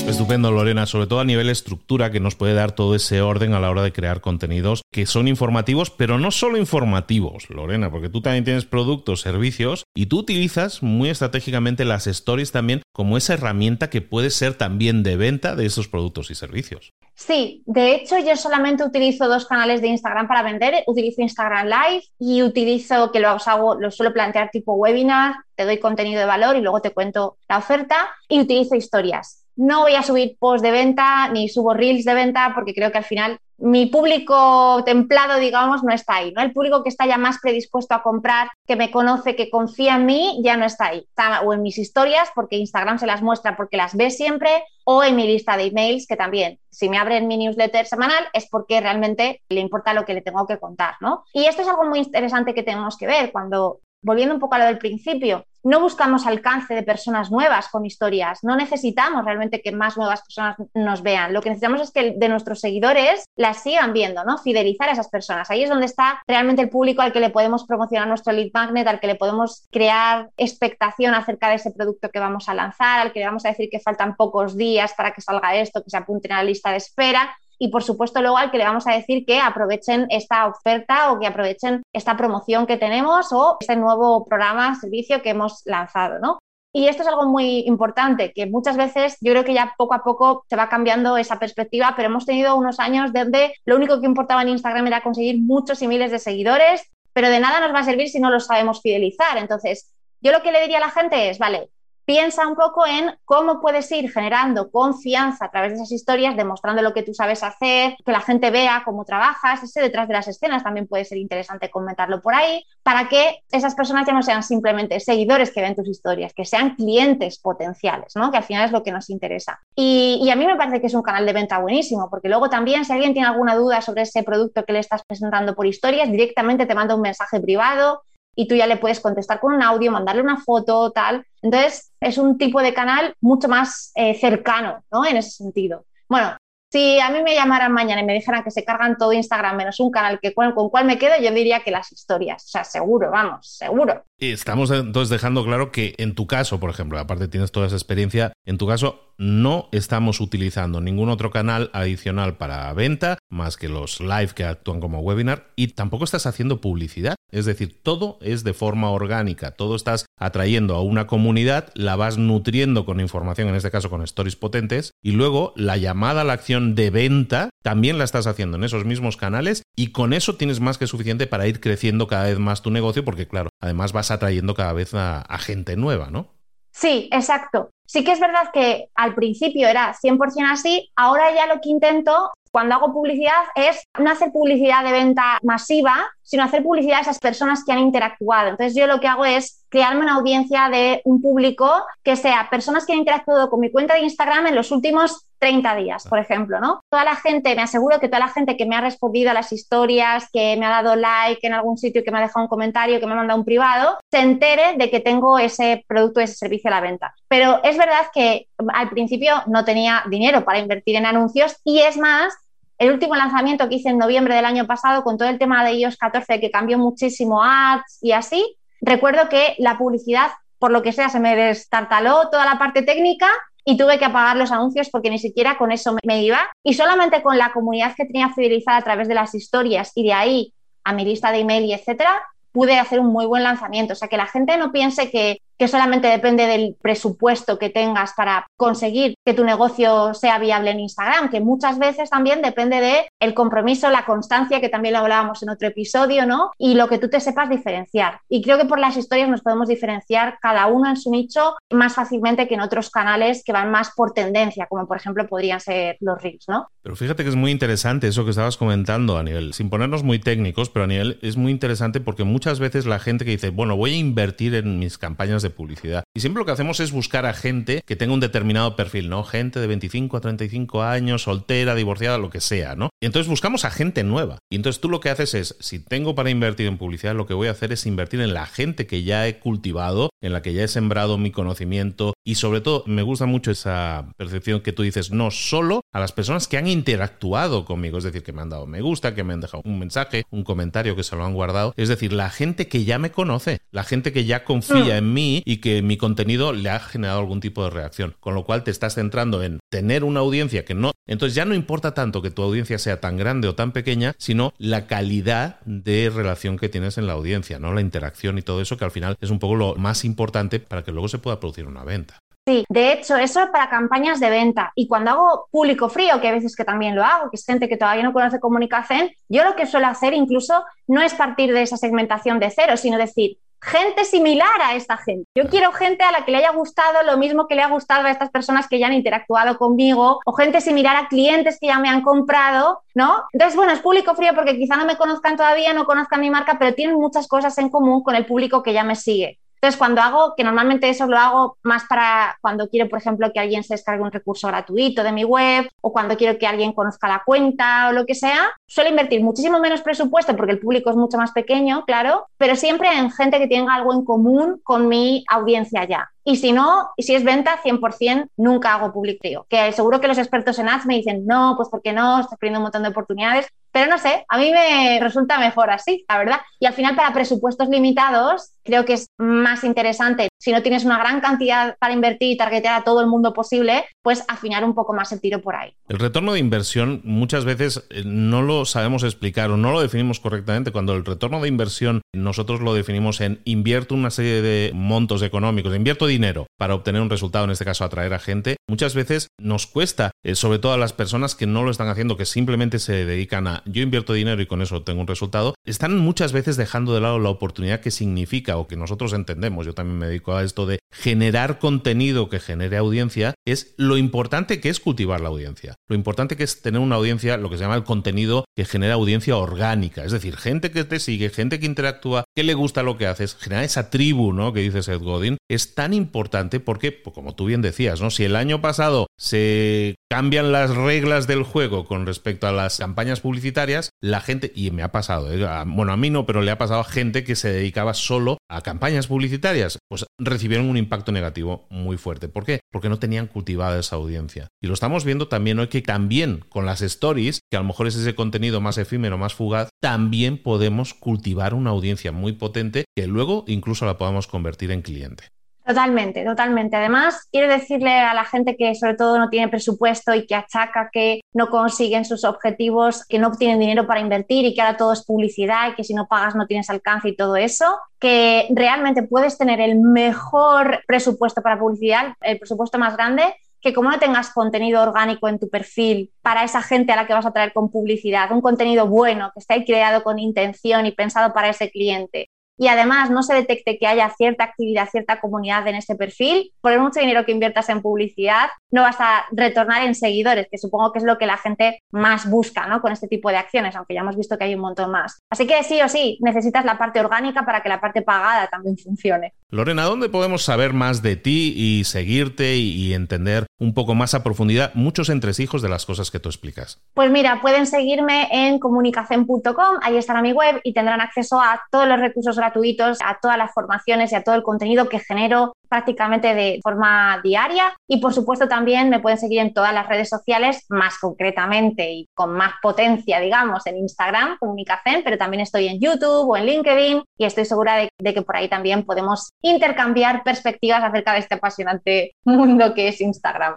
Estupendo, 0.06 0.52
Lorena, 0.52 0.86
sobre 0.86 1.08
todo 1.08 1.18
a 1.18 1.24
nivel 1.24 1.50
estructura 1.50 2.12
que 2.12 2.20
nos 2.20 2.36
puede 2.36 2.54
dar 2.54 2.70
todo 2.70 2.94
ese 2.94 3.22
orden 3.22 3.54
a 3.54 3.60
la 3.60 3.70
hora 3.70 3.82
de 3.82 3.92
crear 3.92 4.20
contenidos 4.20 4.82
que 4.92 5.04
son 5.04 5.26
informativos, 5.26 5.90
pero 5.90 6.16
no 6.18 6.30
solo 6.30 6.58
informativos, 6.58 7.50
Lorena, 7.50 7.90
porque 7.90 8.08
tú 8.08 8.22
también 8.22 8.44
tienes 8.44 8.66
productos, 8.66 9.22
servicios 9.22 9.82
y 9.96 10.06
tú 10.06 10.20
utilizas 10.20 10.80
muy 10.82 11.10
estratégicamente 11.10 11.84
las 11.84 12.06
stories 12.06 12.52
también 12.52 12.82
como 12.92 13.16
esa 13.16 13.34
herramienta 13.34 13.90
que 13.90 14.00
puede 14.00 14.30
ser 14.30 14.54
también 14.54 15.02
de 15.02 15.16
venta 15.16 15.56
de 15.56 15.66
esos 15.66 15.88
productos 15.88 16.30
y 16.30 16.36
servicios. 16.36 16.92
Sí, 17.16 17.64
de 17.66 17.96
hecho 17.96 18.16
yo 18.18 18.36
solamente 18.36 18.84
utilizo 18.84 19.26
dos 19.26 19.46
canales 19.46 19.80
de 19.80 19.88
Instagram 19.88 20.28
para 20.28 20.42
vender, 20.42 20.84
utilizo 20.86 21.20
Instagram 21.20 21.66
Live 21.66 22.04
y 22.20 22.42
utilizo 22.42 23.10
que 23.10 23.18
lo 23.18 23.30
hago, 23.30 23.74
lo 23.74 23.90
suelo 23.90 24.12
plantear 24.12 24.50
tipo 24.52 24.74
webinar, 24.74 25.34
te 25.56 25.64
doy 25.64 25.80
contenido 25.80 26.20
de 26.20 26.26
valor 26.26 26.56
y 26.56 26.60
luego 26.60 26.80
te 26.80 26.92
cuento 26.92 27.38
la 27.48 27.58
oferta 27.58 27.96
y 28.28 28.40
utilizo 28.40 28.76
historias 28.76 29.45
no 29.56 29.80
voy 29.80 29.94
a 29.94 30.02
subir 30.02 30.36
post 30.38 30.62
de 30.62 30.70
venta 30.70 31.28
ni 31.30 31.48
subo 31.48 31.74
reels 31.74 32.04
de 32.04 32.14
venta 32.14 32.52
porque 32.54 32.74
creo 32.74 32.92
que 32.92 32.98
al 32.98 33.04
final 33.04 33.38
mi 33.58 33.86
público 33.86 34.82
templado, 34.84 35.38
digamos, 35.38 35.82
no 35.82 35.92
está 35.92 36.16
ahí, 36.16 36.32
¿no? 36.32 36.42
El 36.42 36.52
público 36.52 36.82
que 36.82 36.90
está 36.90 37.06
ya 37.06 37.16
más 37.16 37.38
predispuesto 37.40 37.94
a 37.94 38.02
comprar, 38.02 38.50
que 38.66 38.76
me 38.76 38.90
conoce, 38.90 39.34
que 39.34 39.48
confía 39.48 39.96
en 39.96 40.06
mí, 40.06 40.40
ya 40.44 40.56
no 40.56 40.66
está 40.66 40.88
ahí. 40.88 41.06
Está 41.08 41.40
o 41.40 41.54
en 41.54 41.62
mis 41.62 41.78
historias, 41.78 42.28
porque 42.34 42.56
Instagram 42.56 42.98
se 42.98 43.06
las 43.06 43.22
muestra 43.22 43.56
porque 43.56 43.78
las 43.78 43.96
ve 43.96 44.10
siempre, 44.10 44.50
o 44.84 45.02
en 45.02 45.16
mi 45.16 45.26
lista 45.26 45.56
de 45.56 45.64
emails, 45.64 46.06
que 46.06 46.16
también, 46.16 46.58
si 46.70 46.90
me 46.90 46.98
abren 46.98 47.28
mi 47.28 47.38
newsletter 47.38 47.86
semanal, 47.86 48.26
es 48.34 48.46
porque 48.50 48.80
realmente 48.80 49.40
le 49.48 49.60
importa 49.60 49.94
lo 49.94 50.04
que 50.04 50.14
le 50.14 50.20
tengo 50.20 50.46
que 50.46 50.58
contar, 50.58 50.96
¿no? 51.00 51.24
Y 51.32 51.46
esto 51.46 51.62
es 51.62 51.68
algo 51.68 51.84
muy 51.84 52.00
interesante 52.00 52.52
que 52.52 52.62
tenemos 52.62 52.98
que 52.98 53.06
ver 53.06 53.32
cuando 53.32 53.80
volviendo 54.02 54.34
un 54.34 54.40
poco 54.40 54.54
a 54.54 54.58
lo 54.58 54.66
del 54.66 54.78
principio, 54.78 55.46
no 55.66 55.80
buscamos 55.80 56.26
alcance 56.26 56.74
de 56.74 56.84
personas 56.84 57.32
nuevas 57.32 57.68
con 57.68 57.84
historias, 57.84 58.38
no 58.44 58.54
necesitamos 58.54 59.24
realmente 59.24 59.60
que 59.60 59.72
más 59.72 59.96
nuevas 59.96 60.22
personas 60.22 60.56
nos 60.74 61.02
vean, 61.02 61.32
lo 61.32 61.42
que 61.42 61.50
necesitamos 61.50 61.80
es 61.80 61.90
que 61.90 62.14
de 62.16 62.28
nuestros 62.28 62.60
seguidores 62.60 63.24
las 63.34 63.64
sigan 63.64 63.92
viendo, 63.92 64.22
¿no? 64.24 64.38
Fidelizar 64.38 64.88
a 64.88 64.92
esas 64.92 65.08
personas. 65.08 65.50
Ahí 65.50 65.64
es 65.64 65.68
donde 65.68 65.86
está 65.86 66.22
realmente 66.28 66.62
el 66.62 66.68
público 66.68 67.02
al 67.02 67.12
que 67.12 67.18
le 67.18 67.30
podemos 67.30 67.64
promocionar 67.64 68.06
nuestro 68.06 68.32
lead 68.32 68.50
magnet, 68.54 68.86
al 68.86 69.00
que 69.00 69.08
le 69.08 69.16
podemos 69.16 69.66
crear 69.72 70.30
expectación 70.36 71.14
acerca 71.14 71.48
de 71.48 71.56
ese 71.56 71.72
producto 71.72 72.10
que 72.10 72.20
vamos 72.20 72.48
a 72.48 72.54
lanzar, 72.54 73.00
al 73.00 73.12
que 73.12 73.18
le 73.18 73.26
vamos 73.26 73.44
a 73.44 73.48
decir 73.48 73.68
que 73.68 73.80
faltan 73.80 74.14
pocos 74.14 74.56
días 74.56 74.94
para 74.94 75.12
que 75.12 75.20
salga 75.20 75.56
esto, 75.56 75.82
que 75.82 75.90
se 75.90 75.96
apunten 75.96 76.30
a 76.30 76.36
la 76.36 76.44
lista 76.44 76.70
de 76.70 76.76
espera 76.76 77.36
y 77.58 77.68
por 77.68 77.82
supuesto 77.82 78.20
luego 78.20 78.36
al 78.36 78.50
que 78.50 78.58
le 78.58 78.64
vamos 78.64 78.86
a 78.86 78.92
decir 78.92 79.24
que 79.24 79.40
aprovechen 79.40 80.06
esta 80.10 80.46
oferta 80.46 81.12
o 81.12 81.18
que 81.18 81.26
aprovechen 81.26 81.82
esta 81.92 82.16
promoción 82.16 82.66
que 82.66 82.76
tenemos 82.76 83.32
o 83.32 83.56
este 83.60 83.76
nuevo 83.76 84.24
programa, 84.26 84.74
servicio 84.74 85.22
que 85.22 85.30
hemos 85.30 85.62
lanzado, 85.64 86.18
¿no? 86.18 86.38
Y 86.72 86.88
esto 86.88 87.02
es 87.02 87.08
algo 87.08 87.24
muy 87.24 87.60
importante, 87.60 88.32
que 88.34 88.44
muchas 88.44 88.76
veces 88.76 89.16
yo 89.22 89.32
creo 89.32 89.44
que 89.44 89.54
ya 89.54 89.74
poco 89.78 89.94
a 89.94 90.04
poco 90.04 90.44
se 90.46 90.56
va 90.56 90.68
cambiando 90.68 91.16
esa 91.16 91.38
perspectiva, 91.38 91.94
pero 91.96 92.08
hemos 92.08 92.26
tenido 92.26 92.54
unos 92.54 92.78
años 92.80 93.14
donde 93.14 93.54
lo 93.64 93.76
único 93.76 93.98
que 93.98 94.06
importaba 94.06 94.42
en 94.42 94.50
Instagram 94.50 94.86
era 94.86 95.02
conseguir 95.02 95.40
muchos 95.40 95.80
y 95.80 95.88
miles 95.88 96.10
de 96.10 96.18
seguidores, 96.18 96.82
pero 97.14 97.30
de 97.30 97.40
nada 97.40 97.60
nos 97.60 97.74
va 97.74 97.78
a 97.78 97.84
servir 97.84 98.10
si 98.10 98.20
no 98.20 98.30
los 98.30 98.44
sabemos 98.44 98.82
fidelizar. 98.82 99.38
Entonces, 99.38 99.90
yo 100.20 100.32
lo 100.32 100.42
que 100.42 100.52
le 100.52 100.60
diría 100.60 100.76
a 100.76 100.80
la 100.80 100.90
gente 100.90 101.30
es, 101.30 101.38
vale, 101.38 101.70
piensa 102.06 102.46
un 102.46 102.54
poco 102.54 102.86
en 102.86 103.12
cómo 103.24 103.60
puedes 103.60 103.90
ir 103.90 104.10
generando 104.10 104.70
confianza 104.70 105.46
a 105.46 105.50
través 105.50 105.72
de 105.72 105.76
esas 105.76 105.90
historias, 105.92 106.36
demostrando 106.36 106.80
lo 106.80 106.94
que 106.94 107.02
tú 107.02 107.12
sabes 107.12 107.42
hacer, 107.42 107.96
que 108.04 108.12
la 108.12 108.20
gente 108.20 108.50
vea 108.50 108.82
cómo 108.84 109.04
trabajas, 109.04 109.62
ese 109.62 109.82
detrás 109.82 110.06
de 110.06 110.14
las 110.14 110.28
escenas 110.28 110.62
también 110.62 110.86
puede 110.86 111.04
ser 111.04 111.18
interesante 111.18 111.68
comentarlo 111.68 112.22
por 112.22 112.34
ahí, 112.34 112.64
para 112.84 113.08
que 113.08 113.40
esas 113.50 113.74
personas 113.74 114.06
ya 114.06 114.12
no 114.12 114.22
sean 114.22 114.44
simplemente 114.44 115.00
seguidores 115.00 115.50
que 115.50 115.60
ven 115.60 115.74
tus 115.74 115.88
historias, 115.88 116.32
que 116.32 116.44
sean 116.44 116.76
clientes 116.76 117.40
potenciales, 117.40 118.14
¿no? 118.14 118.30
que 118.30 118.36
al 118.36 118.44
final 118.44 118.64
es 118.64 118.72
lo 118.72 118.84
que 118.84 118.92
nos 118.92 119.10
interesa. 119.10 119.60
Y, 119.74 120.20
y 120.22 120.30
a 120.30 120.36
mí 120.36 120.46
me 120.46 120.56
parece 120.56 120.80
que 120.80 120.86
es 120.86 120.94
un 120.94 121.02
canal 121.02 121.26
de 121.26 121.32
venta 121.32 121.58
buenísimo, 121.58 122.08
porque 122.08 122.28
luego 122.28 122.48
también 122.48 122.84
si 122.84 122.92
alguien 122.92 123.14
tiene 123.14 123.26
alguna 123.26 123.56
duda 123.56 123.82
sobre 123.82 124.02
ese 124.02 124.22
producto 124.22 124.64
que 124.64 124.72
le 124.72 124.78
estás 124.78 125.02
presentando 125.04 125.56
por 125.56 125.66
historias, 125.66 126.08
directamente 126.10 126.66
te 126.66 126.74
manda 126.74 126.94
un 126.94 127.00
mensaje 127.00 127.40
privado 127.40 128.02
y 128.36 128.46
tú 128.46 128.54
ya 128.54 128.66
le 128.66 128.76
puedes 128.76 129.00
contestar 129.00 129.40
con 129.40 129.54
un 129.54 129.62
audio, 129.62 129.90
mandarle 129.90 130.22
una 130.22 130.36
foto, 130.36 130.92
tal. 130.92 131.26
Entonces, 131.42 131.90
es 131.98 132.18
un 132.18 132.38
tipo 132.38 132.60
de 132.60 132.74
canal 132.74 133.14
mucho 133.20 133.48
más 133.48 133.90
eh, 133.96 134.14
cercano, 134.14 134.84
¿no? 134.92 135.04
En 135.06 135.16
ese 135.16 135.30
sentido. 135.30 135.86
Bueno, 136.08 136.36
si 136.70 137.00
a 137.00 137.10
mí 137.10 137.22
me 137.22 137.34
llamaran 137.34 137.72
mañana 137.72 138.02
y 138.02 138.04
me 138.04 138.12
dijeran 138.12 138.44
que 138.44 138.50
se 138.50 138.64
cargan 138.64 138.98
todo 138.98 139.12
Instagram 139.12 139.56
menos 139.56 139.80
un 139.80 139.90
canal 139.90 140.20
que 140.20 140.34
con, 140.34 140.52
cuál 140.52 140.84
me 140.84 140.98
quedo, 140.98 141.14
yo 141.20 141.32
diría 141.32 141.60
que 141.60 141.70
las 141.70 141.90
historias. 141.92 142.44
O 142.44 142.48
sea, 142.48 142.64
seguro, 142.64 143.10
vamos, 143.10 143.56
seguro. 143.56 144.04
Y 144.18 144.32
estamos 144.32 144.70
entonces 144.70 145.08
dejando 145.08 145.44
claro 145.44 145.72
que 145.72 145.94
en 145.96 146.14
tu 146.14 146.26
caso, 146.26 146.60
por 146.60 146.68
ejemplo, 146.68 146.98
aparte 146.98 147.28
tienes 147.28 147.52
toda 147.52 147.66
esa 147.66 147.76
experiencia, 147.76 148.32
en 148.44 148.58
tu 148.58 148.66
caso 148.66 149.05
no 149.18 149.68
estamos 149.72 150.20
utilizando 150.20 150.80
ningún 150.80 151.08
otro 151.08 151.30
canal 151.30 151.70
adicional 151.72 152.36
para 152.36 152.72
venta 152.72 153.18
más 153.30 153.56
que 153.56 153.68
los 153.68 154.00
live 154.00 154.30
que 154.34 154.44
actúan 154.44 154.80
como 154.80 155.00
webinar 155.00 155.50
y 155.56 155.68
tampoco 155.68 156.04
estás 156.04 156.26
haciendo 156.26 156.60
publicidad. 156.60 157.16
Es 157.32 157.44
decir, 157.44 157.80
todo 157.82 158.18
es 158.22 158.44
de 158.44 158.54
forma 158.54 158.90
orgánica, 158.90 159.50
todo 159.50 159.74
estás 159.74 160.06
atrayendo 160.18 160.74
a 160.74 160.82
una 160.82 161.06
comunidad, 161.06 161.72
la 161.74 161.96
vas 161.96 162.18
nutriendo 162.18 162.84
con 162.84 163.00
información, 163.00 163.48
en 163.48 163.56
este 163.56 163.70
caso 163.70 163.90
con 163.90 164.02
stories 164.02 164.36
potentes, 164.36 164.92
y 165.02 165.12
luego 165.12 165.52
la 165.56 165.76
llamada 165.76 166.20
a 166.20 166.24
la 166.24 166.34
acción 166.34 166.74
de 166.74 166.90
venta 166.90 167.50
también 167.62 167.98
la 167.98 168.04
estás 168.04 168.26
haciendo 168.26 168.56
en 168.56 168.64
esos 168.64 168.84
mismos 168.84 169.16
canales 169.16 169.62
y 169.74 169.88
con 169.88 170.12
eso 170.12 170.36
tienes 170.36 170.60
más 170.60 170.78
que 170.78 170.86
suficiente 170.86 171.26
para 171.26 171.48
ir 171.48 171.60
creciendo 171.60 172.06
cada 172.06 172.24
vez 172.24 172.38
más 172.38 172.62
tu 172.62 172.70
negocio 172.70 173.04
porque 173.04 173.26
claro, 173.26 173.50
además 173.60 173.92
vas 173.92 174.10
atrayendo 174.10 174.54
cada 174.54 174.72
vez 174.72 174.94
a, 174.94 175.24
gente 175.38 175.76
nueva, 175.76 176.10
¿no? 176.10 176.35
Sí, 176.76 177.08
exacto. 177.10 177.70
Sí 177.86 178.04
que 178.04 178.12
es 178.12 178.20
verdad 178.20 178.50
que 178.52 178.90
al 178.94 179.14
principio 179.14 179.66
era 179.66 179.94
100% 179.94 180.52
así, 180.52 180.90
ahora 180.94 181.34
ya 181.34 181.46
lo 181.46 181.60
que 181.62 181.70
intento 181.70 182.32
cuando 182.52 182.74
hago 182.74 182.92
publicidad 182.92 183.44
es 183.54 183.82
no 183.98 184.10
hacer 184.10 184.30
publicidad 184.30 184.84
de 184.84 184.92
venta 184.92 185.38
masiva, 185.42 186.06
sino 186.22 186.42
hacer 186.42 186.62
publicidad 186.62 186.98
a 186.98 187.02
esas 187.02 187.18
personas 187.18 187.64
que 187.64 187.72
han 187.72 187.78
interactuado. 187.78 188.48
Entonces 188.48 188.74
yo 188.74 188.86
lo 188.86 189.00
que 189.00 189.08
hago 189.08 189.24
es 189.24 189.64
crearme 189.70 190.02
una 190.02 190.16
audiencia 190.16 190.68
de 190.68 191.00
un 191.04 191.22
público 191.22 191.70
que 192.02 192.16
sea 192.16 192.48
personas 192.50 192.84
que 192.84 192.92
han 192.92 192.98
interactuado 192.98 193.48
con 193.48 193.60
mi 193.60 193.70
cuenta 193.70 193.94
de 193.94 194.00
Instagram 194.00 194.48
en 194.48 194.54
los 194.54 194.70
últimos 194.70 195.26
30 195.38 195.76
días, 195.76 196.06
por 196.08 196.18
ejemplo, 196.18 196.60
¿no? 196.60 196.80
Toda 196.88 197.04
la 197.04 197.16
gente, 197.16 197.54
me 197.54 197.62
aseguro 197.62 198.00
que 198.00 198.08
toda 198.08 198.20
la 198.20 198.28
gente 198.28 198.56
que 198.56 198.66
me 198.66 198.76
ha 198.76 198.80
respondido 198.80 199.30
a 199.30 199.34
las 199.34 199.52
historias, 199.52 200.28
que 200.32 200.56
me 200.56 200.66
ha 200.66 200.82
dado 200.82 200.96
like 200.96 201.46
en 201.46 201.52
algún 201.52 201.76
sitio, 201.76 202.02
que 202.02 202.10
me 202.10 202.18
ha 202.18 202.22
dejado 202.22 202.44
un 202.44 202.48
comentario, 202.48 202.98
que 203.00 203.06
me 203.06 203.12
ha 203.12 203.16
mandado 203.16 203.38
un 203.38 203.44
privado, 203.44 203.98
se 204.10 204.20
entere 204.20 204.76
de 204.76 204.90
que 204.90 205.00
tengo 205.00 205.38
ese 205.38 205.84
producto, 205.86 206.20
ese 206.20 206.34
servicio 206.34 206.68
a 206.68 206.74
la 206.74 206.80
venta. 206.80 207.14
Pero 207.28 207.62
es 207.62 207.76
verdad 207.76 208.06
que 208.12 208.48
al 208.72 208.88
principio 208.90 209.42
no 209.46 209.64
tenía 209.64 210.04
dinero 210.08 210.44
para 210.44 210.58
invertir 210.58 210.96
en 210.96 211.06
anuncios 211.06 211.56
y 211.64 211.80
es 211.80 211.96
más, 211.96 212.34
el 212.78 212.92
último 212.92 213.16
lanzamiento 213.16 213.68
que 213.68 213.76
hice 213.76 213.88
en 213.88 213.98
noviembre 213.98 214.34
del 214.34 214.44
año 214.44 214.66
pasado 214.66 215.02
con 215.02 215.16
todo 215.16 215.28
el 215.28 215.38
tema 215.38 215.64
de 215.64 215.72
iOS 215.72 215.96
14 215.96 216.40
que 216.40 216.50
cambió 216.50 216.78
muchísimo 216.78 217.42
ads 217.42 217.98
y 218.02 218.12
así, 218.12 218.56
recuerdo 218.80 219.28
que 219.28 219.54
la 219.58 219.78
publicidad, 219.78 220.30
por 220.58 220.70
lo 220.70 220.82
que 220.82 220.92
sea, 220.92 221.08
se 221.08 221.20
me 221.20 221.36
destartaló 221.36 222.28
toda 222.30 222.44
la 222.44 222.58
parte 222.58 222.82
técnica 222.82 223.28
y 223.68 223.76
tuve 223.76 223.98
que 223.98 224.04
apagar 224.04 224.36
los 224.36 224.52
anuncios 224.52 224.88
porque 224.90 225.10
ni 225.10 225.18
siquiera 225.18 225.58
con 225.58 225.72
eso 225.72 225.96
me 226.04 226.22
iba. 226.22 226.40
Y 226.62 226.74
solamente 226.74 227.20
con 227.20 227.36
la 227.36 227.52
comunidad 227.52 227.94
que 227.96 228.04
tenía 228.04 228.30
fidelizada 228.32 228.78
a 228.78 228.82
través 228.82 229.08
de 229.08 229.14
las 229.14 229.34
historias 229.34 229.90
y 229.96 230.04
de 230.04 230.12
ahí 230.12 230.54
a 230.84 230.92
mi 230.92 231.04
lista 231.04 231.32
de 231.32 231.40
email 231.40 231.64
y 231.64 231.72
etcétera, 231.72 232.22
pude 232.52 232.78
hacer 232.78 233.00
un 233.00 233.08
muy 233.08 233.26
buen 233.26 233.42
lanzamiento. 233.42 233.94
O 233.94 233.96
sea, 233.96 234.06
que 234.06 234.16
la 234.16 234.26
gente 234.26 234.56
no 234.56 234.70
piense 234.70 235.10
que, 235.10 235.42
que 235.58 235.68
solamente 235.68 236.08
depende 236.08 236.46
del 236.46 236.76
presupuesto 236.80 237.58
que 237.58 237.70
tengas 237.70 238.12
para 238.16 238.46
conseguir 238.56 239.14
que 239.24 239.34
tu 239.34 239.44
negocio 239.44 240.14
sea 240.14 240.38
viable 240.38 240.70
en 240.70 240.80
Instagram, 240.80 241.30
que 241.30 241.40
muchas 241.40 241.78
veces 241.78 242.10
también 242.10 242.42
depende 242.42 242.80
de 242.80 243.06
el 243.20 243.34
compromiso, 243.34 243.90
la 243.90 244.04
constancia, 244.04 244.60
que 244.60 244.68
también 244.68 244.94
lo 244.94 245.00
hablábamos 245.00 245.42
en 245.42 245.50
otro 245.50 245.68
episodio, 245.68 246.26
¿no? 246.26 246.50
Y 246.58 246.74
lo 246.74 246.88
que 246.88 246.98
tú 246.98 247.08
te 247.08 247.20
sepas 247.20 247.48
diferenciar. 247.48 248.20
Y 248.28 248.42
creo 248.42 248.58
que 248.58 248.64
por 248.66 248.78
las 248.78 248.96
historias 248.96 249.28
nos 249.28 249.42
podemos 249.42 249.68
diferenciar 249.68 250.38
cada 250.40 250.66
uno 250.66 250.88
en 250.88 250.96
su 250.96 251.10
nicho 251.10 251.54
más 251.70 251.94
fácilmente 251.94 252.48
que 252.48 252.54
en 252.54 252.60
otros 252.60 252.90
canales 252.90 253.42
que 253.44 253.52
van 253.52 253.70
más 253.70 253.90
por 253.94 254.12
tendencia, 254.12 254.66
como 254.68 254.86
por 254.86 254.96
ejemplo 254.96 255.26
podrían 255.26 255.60
ser 255.60 255.96
los 256.00 256.20
Reels, 256.20 256.44
¿no? 256.48 256.68
Pero 256.82 256.96
fíjate 256.96 257.22
que 257.22 257.30
es 257.30 257.36
muy 257.36 257.50
interesante 257.50 258.08
eso 258.08 258.24
que 258.24 258.30
estabas 258.30 258.56
comentando 258.56 259.18
a 259.18 259.22
nivel, 259.22 259.54
sin 259.54 259.70
ponernos 259.70 260.02
muy 260.02 260.18
técnicos, 260.18 260.70
pero 260.70 260.84
a 260.84 260.88
nivel 260.88 261.18
es 261.22 261.36
muy 261.36 261.50
interesante 261.50 262.00
porque 262.00 262.24
muchas 262.24 262.60
veces 262.60 262.86
la 262.86 262.98
gente 262.98 263.24
que 263.24 263.32
dice, 263.32 263.50
bueno, 263.50 263.76
voy 263.76 263.94
a 263.94 263.98
invertir 263.98 264.54
en 264.54 264.78
mis 264.78 264.98
campañas 264.98 265.42
de 265.42 265.45
publicidad. 265.50 266.04
Y 266.14 266.20
siempre 266.20 266.40
lo 266.40 266.46
que 266.46 266.52
hacemos 266.52 266.80
es 266.80 266.92
buscar 266.92 267.26
a 267.26 267.34
gente 267.34 267.82
que 267.86 267.96
tenga 267.96 268.14
un 268.14 268.20
determinado 268.20 268.76
perfil, 268.76 269.08
¿no? 269.08 269.24
Gente 269.24 269.60
de 269.60 269.66
25 269.66 270.16
a 270.16 270.20
35 270.20 270.82
años, 270.82 271.22
soltera, 271.22 271.74
divorciada, 271.74 272.18
lo 272.18 272.30
que 272.30 272.40
sea, 272.40 272.76
¿no? 272.76 272.90
Y 273.00 273.06
entonces 273.06 273.28
buscamos 273.28 273.64
a 273.64 273.70
gente 273.70 274.04
nueva. 274.04 274.38
Y 274.50 274.56
entonces 274.56 274.80
tú 274.80 274.88
lo 274.88 275.00
que 275.00 275.10
haces 275.10 275.34
es, 275.34 275.56
si 275.60 275.78
tengo 275.78 276.14
para 276.14 276.30
invertir 276.30 276.66
en 276.66 276.78
publicidad, 276.78 277.14
lo 277.14 277.26
que 277.26 277.34
voy 277.34 277.48
a 277.48 277.52
hacer 277.52 277.72
es 277.72 277.86
invertir 277.86 278.20
en 278.20 278.34
la 278.34 278.46
gente 278.46 278.86
que 278.86 279.02
ya 279.02 279.26
he 279.26 279.38
cultivado, 279.38 280.10
en 280.20 280.32
la 280.32 280.42
que 280.42 280.52
ya 280.52 280.64
he 280.64 280.68
sembrado 280.68 281.18
mi 281.18 281.30
conocimiento. 281.30 282.14
Y 282.24 282.36
sobre 282.36 282.60
todo, 282.60 282.84
me 282.86 283.02
gusta 283.02 283.26
mucho 283.26 283.50
esa 283.50 284.12
percepción 284.16 284.60
que 284.60 284.72
tú 284.72 284.82
dices, 284.82 285.10
no 285.10 285.30
solo 285.30 285.80
a 285.92 286.00
las 286.00 286.12
personas 286.12 286.48
que 286.48 286.58
han 286.58 286.66
interactuado 286.66 287.64
conmigo, 287.64 287.98
es 287.98 288.04
decir, 288.04 288.22
que 288.22 288.32
me 288.32 288.42
han 288.42 288.50
dado 288.50 288.66
me 288.66 288.80
gusta, 288.80 289.14
que 289.14 289.24
me 289.24 289.32
han 289.32 289.40
dejado 289.40 289.62
un 289.64 289.78
mensaje, 289.78 290.24
un 290.30 290.44
comentario, 290.44 290.96
que 290.96 291.02
se 291.02 291.16
lo 291.16 291.24
han 291.24 291.34
guardado. 291.34 291.72
Es 291.76 291.88
decir, 291.88 292.12
la 292.12 292.30
gente 292.30 292.68
que 292.68 292.84
ya 292.84 292.98
me 292.98 293.10
conoce, 293.10 293.60
la 293.70 293.84
gente 293.84 294.12
que 294.12 294.24
ya 294.24 294.44
confía 294.44 294.94
mm. 294.94 294.98
en 294.98 295.14
mí 295.14 295.35
y 295.44 295.58
que 295.58 295.82
mi 295.82 295.96
contenido 295.96 296.52
le 296.52 296.70
ha 296.70 296.78
generado 296.78 297.20
algún 297.20 297.40
tipo 297.40 297.64
de 297.64 297.70
reacción. 297.70 298.14
Con 298.20 298.34
lo 298.34 298.44
cual 298.44 298.64
te 298.64 298.70
estás 298.70 298.94
centrando 298.94 299.42
en 299.42 299.60
tener 299.70 300.04
una 300.04 300.20
audiencia 300.20 300.64
que 300.64 300.74
no... 300.74 300.92
Entonces 301.06 301.34
ya 301.34 301.44
no 301.44 301.54
importa 301.54 301.94
tanto 301.94 302.22
que 302.22 302.30
tu 302.30 302.42
audiencia 302.42 302.78
sea 302.78 303.00
tan 303.00 303.16
grande 303.16 303.48
o 303.48 303.54
tan 303.54 303.72
pequeña, 303.72 304.14
sino 304.18 304.52
la 304.58 304.86
calidad 304.86 305.60
de 305.64 306.10
relación 306.14 306.58
que 306.58 306.68
tienes 306.68 306.98
en 306.98 307.06
la 307.06 307.12
audiencia, 307.12 307.58
¿no? 307.58 307.72
La 307.72 307.80
interacción 307.80 308.38
y 308.38 308.42
todo 308.42 308.60
eso 308.60 308.76
que 308.76 308.84
al 308.84 308.90
final 308.90 309.16
es 309.20 309.30
un 309.30 309.38
poco 309.38 309.54
lo 309.54 309.74
más 309.76 310.04
importante 310.04 310.60
para 310.60 310.82
que 310.82 310.92
luego 310.92 311.08
se 311.08 311.18
pueda 311.18 311.38
producir 311.38 311.66
una 311.66 311.84
venta. 311.84 312.18
Sí, 312.48 312.64
de 312.68 312.92
hecho, 312.92 313.16
eso 313.16 313.40
es 313.42 313.50
para 313.50 313.68
campañas 313.68 314.20
de 314.20 314.30
venta. 314.30 314.70
Y 314.76 314.86
cuando 314.86 315.10
hago 315.10 315.48
público 315.50 315.88
frío, 315.88 316.20
que 316.20 316.28
a 316.28 316.32
veces 316.32 316.54
que 316.54 316.64
también 316.64 316.94
lo 316.94 317.02
hago, 317.02 317.28
que 317.28 317.34
es 317.34 317.44
gente 317.44 317.68
que 317.68 317.76
todavía 317.76 318.04
no 318.04 318.12
conoce 318.12 318.38
comunicación, 318.38 319.10
yo 319.28 319.42
lo 319.42 319.56
que 319.56 319.66
suelo 319.66 319.88
hacer 319.88 320.14
incluso 320.14 320.64
no 320.86 321.02
es 321.02 321.14
partir 321.14 321.52
de 321.52 321.62
esa 321.62 321.76
segmentación 321.76 322.38
de 322.38 322.52
cero, 322.52 322.76
sino 322.76 322.98
decir, 322.98 323.38
gente 323.60 324.04
similar 324.04 324.60
a 324.62 324.74
esta 324.74 324.96
gente. 324.96 325.24
Yo 325.34 325.48
quiero 325.48 325.72
gente 325.72 326.04
a 326.04 326.12
la 326.12 326.24
que 326.24 326.32
le 326.32 326.38
haya 326.38 326.52
gustado 326.52 327.02
lo 327.04 327.16
mismo 327.16 327.46
que 327.46 327.54
le 327.54 327.62
ha 327.62 327.68
gustado 327.68 328.06
a 328.06 328.10
estas 328.10 328.30
personas 328.30 328.68
que 328.68 328.78
ya 328.78 328.86
han 328.86 328.92
interactuado 328.92 329.58
conmigo 329.58 330.20
o 330.24 330.32
gente 330.32 330.60
similar 330.60 330.96
a 330.96 331.08
clientes 331.08 331.58
que 331.60 331.68
ya 331.68 331.78
me 331.78 331.88
han 331.88 332.02
comprado, 332.02 332.82
¿no? 332.94 333.24
Entonces, 333.32 333.56
bueno, 333.56 333.72
es 333.72 333.80
público 333.80 334.14
frío 334.14 334.32
porque 334.34 334.56
quizá 334.56 334.76
no 334.76 334.84
me 334.84 334.96
conozcan 334.96 335.36
todavía, 335.36 335.72
no 335.72 335.84
conozcan 335.84 336.20
mi 336.20 336.30
marca, 336.30 336.58
pero 336.58 336.74
tienen 336.74 336.96
muchas 336.96 337.26
cosas 337.28 337.56
en 337.58 337.68
común 337.68 338.02
con 338.02 338.14
el 338.14 338.26
público 338.26 338.62
que 338.62 338.72
ya 338.72 338.84
me 338.84 338.96
sigue. 338.96 339.38
Entonces, 339.56 339.78
cuando 339.78 340.00
hago, 340.00 340.34
que 340.36 340.44
normalmente 340.44 340.88
eso 340.88 341.06
lo 341.06 341.18
hago 341.18 341.58
más 341.62 341.84
para 341.88 342.38
cuando 342.40 342.68
quiero, 342.68 342.88
por 342.88 342.98
ejemplo, 342.98 343.32
que 343.32 343.40
alguien 343.40 343.64
se 343.64 343.74
descargue 343.74 344.02
un 344.02 344.12
recurso 344.12 344.48
gratuito 344.48 345.02
de 345.02 345.12
mi 345.12 345.24
web 345.24 345.68
o 345.80 345.92
cuando 345.92 346.16
quiero 346.16 346.38
que 346.38 346.46
alguien 346.46 346.72
conozca 346.72 347.08
la 347.08 347.22
cuenta 347.24 347.88
o 347.88 347.92
lo 347.92 348.06
que 348.06 348.14
sea, 348.14 348.50
suelo 348.66 348.90
invertir 348.90 349.22
muchísimo 349.22 349.58
menos 349.58 349.82
presupuesto 349.82 350.36
porque 350.36 350.52
el 350.52 350.60
público 350.60 350.90
es 350.90 350.96
mucho 350.96 351.16
más 351.16 351.32
pequeño, 351.32 351.84
claro, 351.86 352.26
pero 352.36 352.56
siempre 352.56 352.88
en 352.96 353.10
gente 353.10 353.38
que 353.38 353.48
tenga 353.48 353.74
algo 353.74 353.92
en 353.92 354.04
común 354.04 354.60
con 354.62 354.88
mi 354.88 355.24
audiencia 355.28 355.84
ya. 355.84 356.10
Y 356.28 356.36
si 356.36 356.50
no, 356.50 356.90
si 356.98 357.14
es 357.14 357.22
venta, 357.22 357.60
100% 357.62 358.30
nunca 358.36 358.74
hago 358.74 358.92
public 358.92 359.20
Que 359.48 359.70
seguro 359.70 360.00
que 360.00 360.08
los 360.08 360.18
expertos 360.18 360.58
en 360.58 360.68
ads 360.68 360.84
me 360.84 360.96
dicen, 360.96 361.24
no, 361.24 361.54
pues 361.56 361.68
porque 361.68 361.92
no, 361.92 362.18
estás 362.18 362.36
perdiendo 362.36 362.58
un 362.58 362.64
montón 362.64 362.82
de 362.82 362.88
oportunidades. 362.88 363.46
Pero 363.76 363.90
no 363.90 363.98
sé, 363.98 364.24
a 364.30 364.38
mí 364.38 364.50
me 364.52 364.98
resulta 365.00 365.38
mejor 365.38 365.68
así, 365.68 366.06
la 366.08 366.16
verdad. 366.16 366.40
Y 366.58 366.64
al 366.64 366.72
final, 366.72 366.96
para 366.96 367.12
presupuestos 367.12 367.68
limitados, 367.68 368.52
creo 368.64 368.86
que 368.86 368.94
es 368.94 369.06
más 369.18 369.64
interesante. 369.64 370.28
Si 370.40 370.50
no 370.50 370.62
tienes 370.62 370.86
una 370.86 370.98
gran 370.98 371.20
cantidad 371.20 371.76
para 371.78 371.92
invertir 371.92 372.30
y 372.30 372.36
targetear 372.38 372.80
a 372.80 372.84
todo 372.84 373.02
el 373.02 373.06
mundo 373.06 373.34
posible, 373.34 373.84
pues 374.02 374.24
afinar 374.28 374.64
un 374.64 374.74
poco 374.74 374.94
más 374.94 375.12
el 375.12 375.20
tiro 375.20 375.42
por 375.42 375.56
ahí. 375.56 375.74
El 375.88 375.98
retorno 375.98 376.32
de 376.32 376.38
inversión 376.38 377.02
muchas 377.04 377.44
veces 377.44 377.86
eh, 377.90 378.02
no 378.06 378.40
lo 378.40 378.64
sabemos 378.64 379.02
explicar 379.02 379.50
o 379.50 379.58
no 379.58 379.72
lo 379.72 379.82
definimos 379.82 380.20
correctamente. 380.20 380.72
Cuando 380.72 380.94
el 380.94 381.04
retorno 381.04 381.42
de 381.42 381.48
inversión 381.48 382.00
nosotros 382.14 382.62
lo 382.62 382.72
definimos 382.72 383.20
en 383.20 383.42
invierto 383.44 383.94
una 383.94 384.10
serie 384.10 384.40
de 384.40 384.72
montos 384.74 385.20
económicos, 385.20 385.76
invierto 385.76 386.06
dinero 386.06 386.46
para 386.58 386.74
obtener 386.74 387.02
un 387.02 387.10
resultado, 387.10 387.44
en 387.44 387.50
este 387.50 387.66
caso 387.66 387.84
atraer 387.84 388.14
a 388.14 388.18
gente, 388.18 388.56
muchas 388.68 388.94
veces 388.94 389.28
nos 389.38 389.66
cuesta, 389.66 390.12
eh, 390.24 390.34
sobre 390.34 390.58
todo 390.58 390.72
a 390.72 390.78
las 390.78 390.94
personas 390.94 391.34
que 391.34 391.46
no 391.46 391.62
lo 391.62 391.70
están 391.70 391.88
haciendo, 391.88 392.16
que 392.16 392.24
simplemente 392.24 392.78
se 392.78 393.04
dedican 393.04 393.46
a 393.46 393.62
yo 393.66 393.82
invierto 393.82 394.12
dinero 394.12 394.40
y 394.40 394.46
con 394.46 394.62
eso 394.62 394.82
tengo 394.82 395.00
un 395.00 395.06
resultado, 395.06 395.54
están 395.64 395.98
muchas 395.98 396.32
veces 396.32 396.56
dejando 396.56 396.94
de 396.94 397.00
lado 397.00 397.18
la 397.18 397.30
oportunidad 397.30 397.80
que 397.80 397.90
significa 397.90 398.56
o 398.56 398.66
que 398.66 398.76
nosotros 398.76 399.12
entendemos, 399.12 399.66
yo 399.66 399.74
también 399.74 399.98
me 399.98 400.06
dedico 400.06 400.34
a 400.34 400.42
esto 400.42 400.66
de 400.66 400.78
generar 400.92 401.58
contenido 401.58 402.28
que 402.28 402.40
genere 402.40 402.76
audiencia, 402.76 403.34
es 403.46 403.74
lo 403.76 403.96
importante 403.96 404.60
que 404.60 404.68
es 404.68 404.80
cultivar 404.80 405.20
la 405.20 405.28
audiencia, 405.28 405.74
lo 405.88 405.96
importante 405.96 406.36
que 406.36 406.44
es 406.44 406.62
tener 406.62 406.80
una 406.80 406.96
audiencia, 406.96 407.36
lo 407.36 407.50
que 407.50 407.56
se 407.56 407.64
llama 407.64 407.76
el 407.76 407.84
contenido 407.84 408.44
que 408.56 408.64
genera 408.64 408.94
audiencia 408.94 409.36
orgánica, 409.36 410.04
es 410.04 410.12
decir, 410.12 410.36
gente 410.36 410.70
que 410.70 410.84
te 410.84 411.00
sigue, 411.00 411.30
gente 411.30 411.60
que 411.60 411.66
interactúa, 411.66 412.24
que 412.34 412.44
le 412.44 412.54
gusta 412.54 412.82
lo 412.82 412.96
que 412.96 413.06
haces, 413.06 413.34
generar 413.34 413.64
esa 413.64 413.90
tribu, 413.90 414.32
¿no? 414.32 414.52
Que 414.52 414.60
dice 414.60 414.82
Seth 414.82 415.02
Godin, 415.02 415.38
es 415.50 415.74
tan 415.74 415.92
importante 415.92 416.60
porque, 416.60 416.92
pues, 416.92 417.14
como 417.14 417.34
tú 417.34 417.46
bien 417.46 417.62
decías, 417.62 418.00
¿no? 418.00 418.10
Si 418.10 418.24
el 418.24 418.36
año 418.36 418.60
pasado 418.60 419.06
se 419.18 419.96
cambian 420.10 420.52
las 420.52 420.74
reglas 420.74 421.26
del 421.26 421.42
juego 421.42 421.84
con 421.84 422.06
respecto 422.06 422.46
a 422.46 422.52
las 422.52 422.78
campañas 422.78 423.20
publicitarias, 423.20 423.55
la 424.02 424.20
gente, 424.20 424.52
y 424.54 424.70
me 424.70 424.82
ha 424.82 424.92
pasado, 424.92 425.32
¿eh? 425.32 425.46
bueno, 425.66 425.92
a 425.92 425.96
mí 425.96 426.10
no, 426.10 426.26
pero 426.26 426.42
le 426.42 426.50
ha 426.50 426.58
pasado 426.58 426.80
a 426.80 426.84
gente 426.84 427.24
que 427.24 427.36
se 427.36 427.50
dedicaba 427.50 427.94
solo 427.94 428.38
a 428.50 428.60
campañas 428.60 429.06
publicitarias, 429.06 429.78
pues 429.88 430.04
recibieron 430.18 430.68
un 430.68 430.76
impacto 430.76 431.12
negativo 431.12 431.66
muy 431.70 431.96
fuerte. 431.96 432.28
¿Por 432.28 432.44
qué? 432.44 432.60
Porque 432.70 432.88
no 432.88 432.98
tenían 432.98 433.26
cultivada 433.26 433.78
esa 433.78 433.96
audiencia. 433.96 434.48
Y 434.62 434.66
lo 434.66 434.74
estamos 434.74 435.04
viendo 435.04 435.28
también 435.28 435.58
hoy 435.58 435.68
que 435.68 435.82
también 435.82 436.44
con 436.48 436.66
las 436.66 436.82
stories, 436.82 437.40
que 437.50 437.56
a 437.56 437.60
lo 437.60 437.66
mejor 437.66 437.86
es 437.86 437.96
ese 437.96 438.14
contenido 438.14 438.60
más 438.60 438.78
efímero, 438.78 439.18
más 439.18 439.34
fugaz, 439.34 439.68
también 439.80 440.42
podemos 440.42 440.94
cultivar 440.94 441.54
una 441.54 441.70
audiencia 441.70 442.12
muy 442.12 442.32
potente 442.32 442.84
que 442.96 443.06
luego 443.06 443.44
incluso 443.46 443.86
la 443.86 443.96
podamos 443.98 444.26
convertir 444.26 444.70
en 444.70 444.82
cliente. 444.82 445.35
Totalmente, 445.66 446.24
totalmente. 446.24 446.76
Además, 446.76 447.28
quiero 447.32 447.48
decirle 447.52 447.90
a 447.90 448.14
la 448.14 448.24
gente 448.24 448.56
que 448.56 448.72
sobre 448.76 448.94
todo 448.94 449.18
no 449.18 449.28
tiene 449.30 449.48
presupuesto 449.48 450.14
y 450.14 450.24
que 450.24 450.36
achaca 450.36 450.90
que 450.92 451.22
no 451.34 451.50
consiguen 451.50 452.04
sus 452.04 452.22
objetivos, 452.22 453.04
que 453.04 453.18
no 453.18 453.32
tienen 453.32 453.58
dinero 453.58 453.84
para 453.84 453.98
invertir 453.98 454.44
y 454.44 454.54
que 454.54 454.60
ahora 454.60 454.76
todo 454.76 454.92
es 454.92 455.04
publicidad 455.04 455.68
y 455.68 455.74
que 455.74 455.82
si 455.82 455.92
no 455.92 456.06
pagas 456.06 456.36
no 456.36 456.46
tienes 456.46 456.70
alcance 456.70 457.08
y 457.08 457.16
todo 457.16 457.34
eso, 457.34 457.80
que 457.98 458.46
realmente 458.50 459.02
puedes 459.02 459.38
tener 459.38 459.60
el 459.60 459.80
mejor 459.80 460.84
presupuesto 460.86 461.42
para 461.42 461.58
publicidad, 461.58 462.14
el 462.20 462.38
presupuesto 462.38 462.78
más 462.78 462.96
grande, 462.96 463.24
que 463.60 463.72
como 463.72 463.90
no 463.90 463.98
tengas 463.98 464.30
contenido 464.30 464.80
orgánico 464.80 465.26
en 465.26 465.40
tu 465.40 465.48
perfil 465.48 466.12
para 466.22 466.44
esa 466.44 466.62
gente 466.62 466.92
a 466.92 466.96
la 466.96 467.08
que 467.08 467.14
vas 467.14 467.26
a 467.26 467.32
traer 467.32 467.52
con 467.52 467.72
publicidad, 467.72 468.30
un 468.30 468.40
contenido 468.40 468.86
bueno, 468.86 469.32
que 469.34 469.40
esté 469.40 469.64
creado 469.64 470.04
con 470.04 470.20
intención 470.20 470.86
y 470.86 470.92
pensado 470.92 471.32
para 471.32 471.48
ese 471.48 471.72
cliente, 471.72 472.30
y 472.58 472.68
además 472.68 473.10
no 473.10 473.22
se 473.22 473.34
detecte 473.34 473.78
que 473.78 473.86
haya 473.86 474.08
cierta 474.16 474.44
actividad, 474.44 474.88
cierta 474.88 475.20
comunidad 475.20 475.66
en 475.68 475.76
este 475.76 475.94
perfil, 475.94 476.52
por 476.60 476.72
el 476.72 476.80
mucho 476.80 477.00
dinero 477.00 477.24
que 477.24 477.32
inviertas 477.32 477.68
en 477.68 477.82
publicidad, 477.82 478.48
no 478.70 478.82
vas 478.82 478.96
a 479.00 479.24
retornar 479.32 479.84
en 479.84 479.94
seguidores, 479.94 480.48
que 480.50 480.58
supongo 480.58 480.92
que 480.92 480.98
es 480.98 481.04
lo 481.04 481.18
que 481.18 481.26
la 481.26 481.36
gente 481.36 481.80
más 481.90 482.28
busca 482.28 482.66
¿no? 482.66 482.80
con 482.80 482.92
este 482.92 483.08
tipo 483.08 483.30
de 483.30 483.36
acciones, 483.36 483.76
aunque 483.76 483.94
ya 483.94 484.00
hemos 484.00 484.16
visto 484.16 484.36
que 484.36 484.44
hay 484.44 484.54
un 484.54 484.60
montón 484.60 484.90
más. 484.90 485.20
Así 485.30 485.46
que 485.46 485.62
sí 485.62 485.80
o 485.82 485.88
sí, 485.88 486.18
necesitas 486.20 486.64
la 486.64 486.78
parte 486.78 487.00
orgánica 487.00 487.44
para 487.44 487.62
que 487.62 487.68
la 487.68 487.80
parte 487.80 488.02
pagada 488.02 488.48
también 488.48 488.76
funcione. 488.76 489.34
Lorena, 489.50 489.84
¿dónde 489.84 490.08
podemos 490.08 490.42
saber 490.42 490.72
más 490.72 491.02
de 491.02 491.16
ti 491.16 491.54
y 491.56 491.84
seguirte 491.84 492.56
y 492.56 492.92
entender 492.94 493.46
un 493.58 493.74
poco 493.74 493.94
más 493.94 494.14
a 494.14 494.22
profundidad 494.22 494.74
muchos 494.74 495.08
entresijos 495.08 495.62
de 495.62 495.68
las 495.68 495.86
cosas 495.86 496.10
que 496.10 496.18
tú 496.18 496.28
explicas? 496.28 496.82
Pues 496.94 497.10
mira, 497.10 497.40
pueden 497.40 497.66
seguirme 497.66 498.28
en 498.30 498.58
comunicación.com, 498.58 499.78
ahí 499.82 499.96
estará 499.96 500.20
mi 500.20 500.32
web 500.32 500.60
y 500.64 500.74
tendrán 500.74 501.00
acceso 501.00 501.40
a 501.40 501.62
todos 501.70 501.88
los 501.88 502.00
recursos 502.00 502.36
gratuitos, 502.36 502.98
a 503.04 503.18
todas 503.20 503.38
las 503.38 503.52
formaciones 503.52 504.12
y 504.12 504.16
a 504.16 504.22
todo 504.22 504.34
el 504.34 504.42
contenido 504.42 504.88
que 504.88 504.98
genero 504.98 505.54
prácticamente 505.68 506.34
de 506.34 506.60
forma 506.62 507.20
diaria. 507.22 507.74
Y 507.88 508.00
por 508.00 508.12
supuesto 508.12 508.48
también 508.48 508.55
me 508.64 509.00
pueden 509.00 509.18
seguir 509.18 509.40
en 509.40 509.52
todas 509.52 509.74
las 509.74 509.88
redes 509.88 510.08
sociales, 510.08 510.64
más 510.68 510.98
concretamente 510.98 511.92
y 511.92 512.08
con 512.14 512.32
más 512.32 512.54
potencia, 512.62 513.20
digamos, 513.20 513.66
en 513.66 513.76
Instagram, 513.76 514.38
Comunicación, 514.38 515.02
pero 515.04 515.18
también 515.18 515.42
estoy 515.42 515.68
en 515.68 515.78
YouTube 515.78 516.30
o 516.30 516.36
en 516.36 516.46
LinkedIn 516.46 517.02
y 517.18 517.24
estoy 517.24 517.44
segura 517.44 517.76
de, 517.76 517.90
de 517.98 518.14
que 518.14 518.22
por 518.22 518.36
ahí 518.36 518.48
también 518.48 518.84
podemos 518.84 519.32
intercambiar 519.42 520.22
perspectivas 520.22 520.82
acerca 520.82 521.12
de 521.12 521.18
este 521.20 521.34
apasionante 521.34 522.12
mundo 522.24 522.74
que 522.74 522.88
es 522.88 523.00
Instagram. 523.00 523.56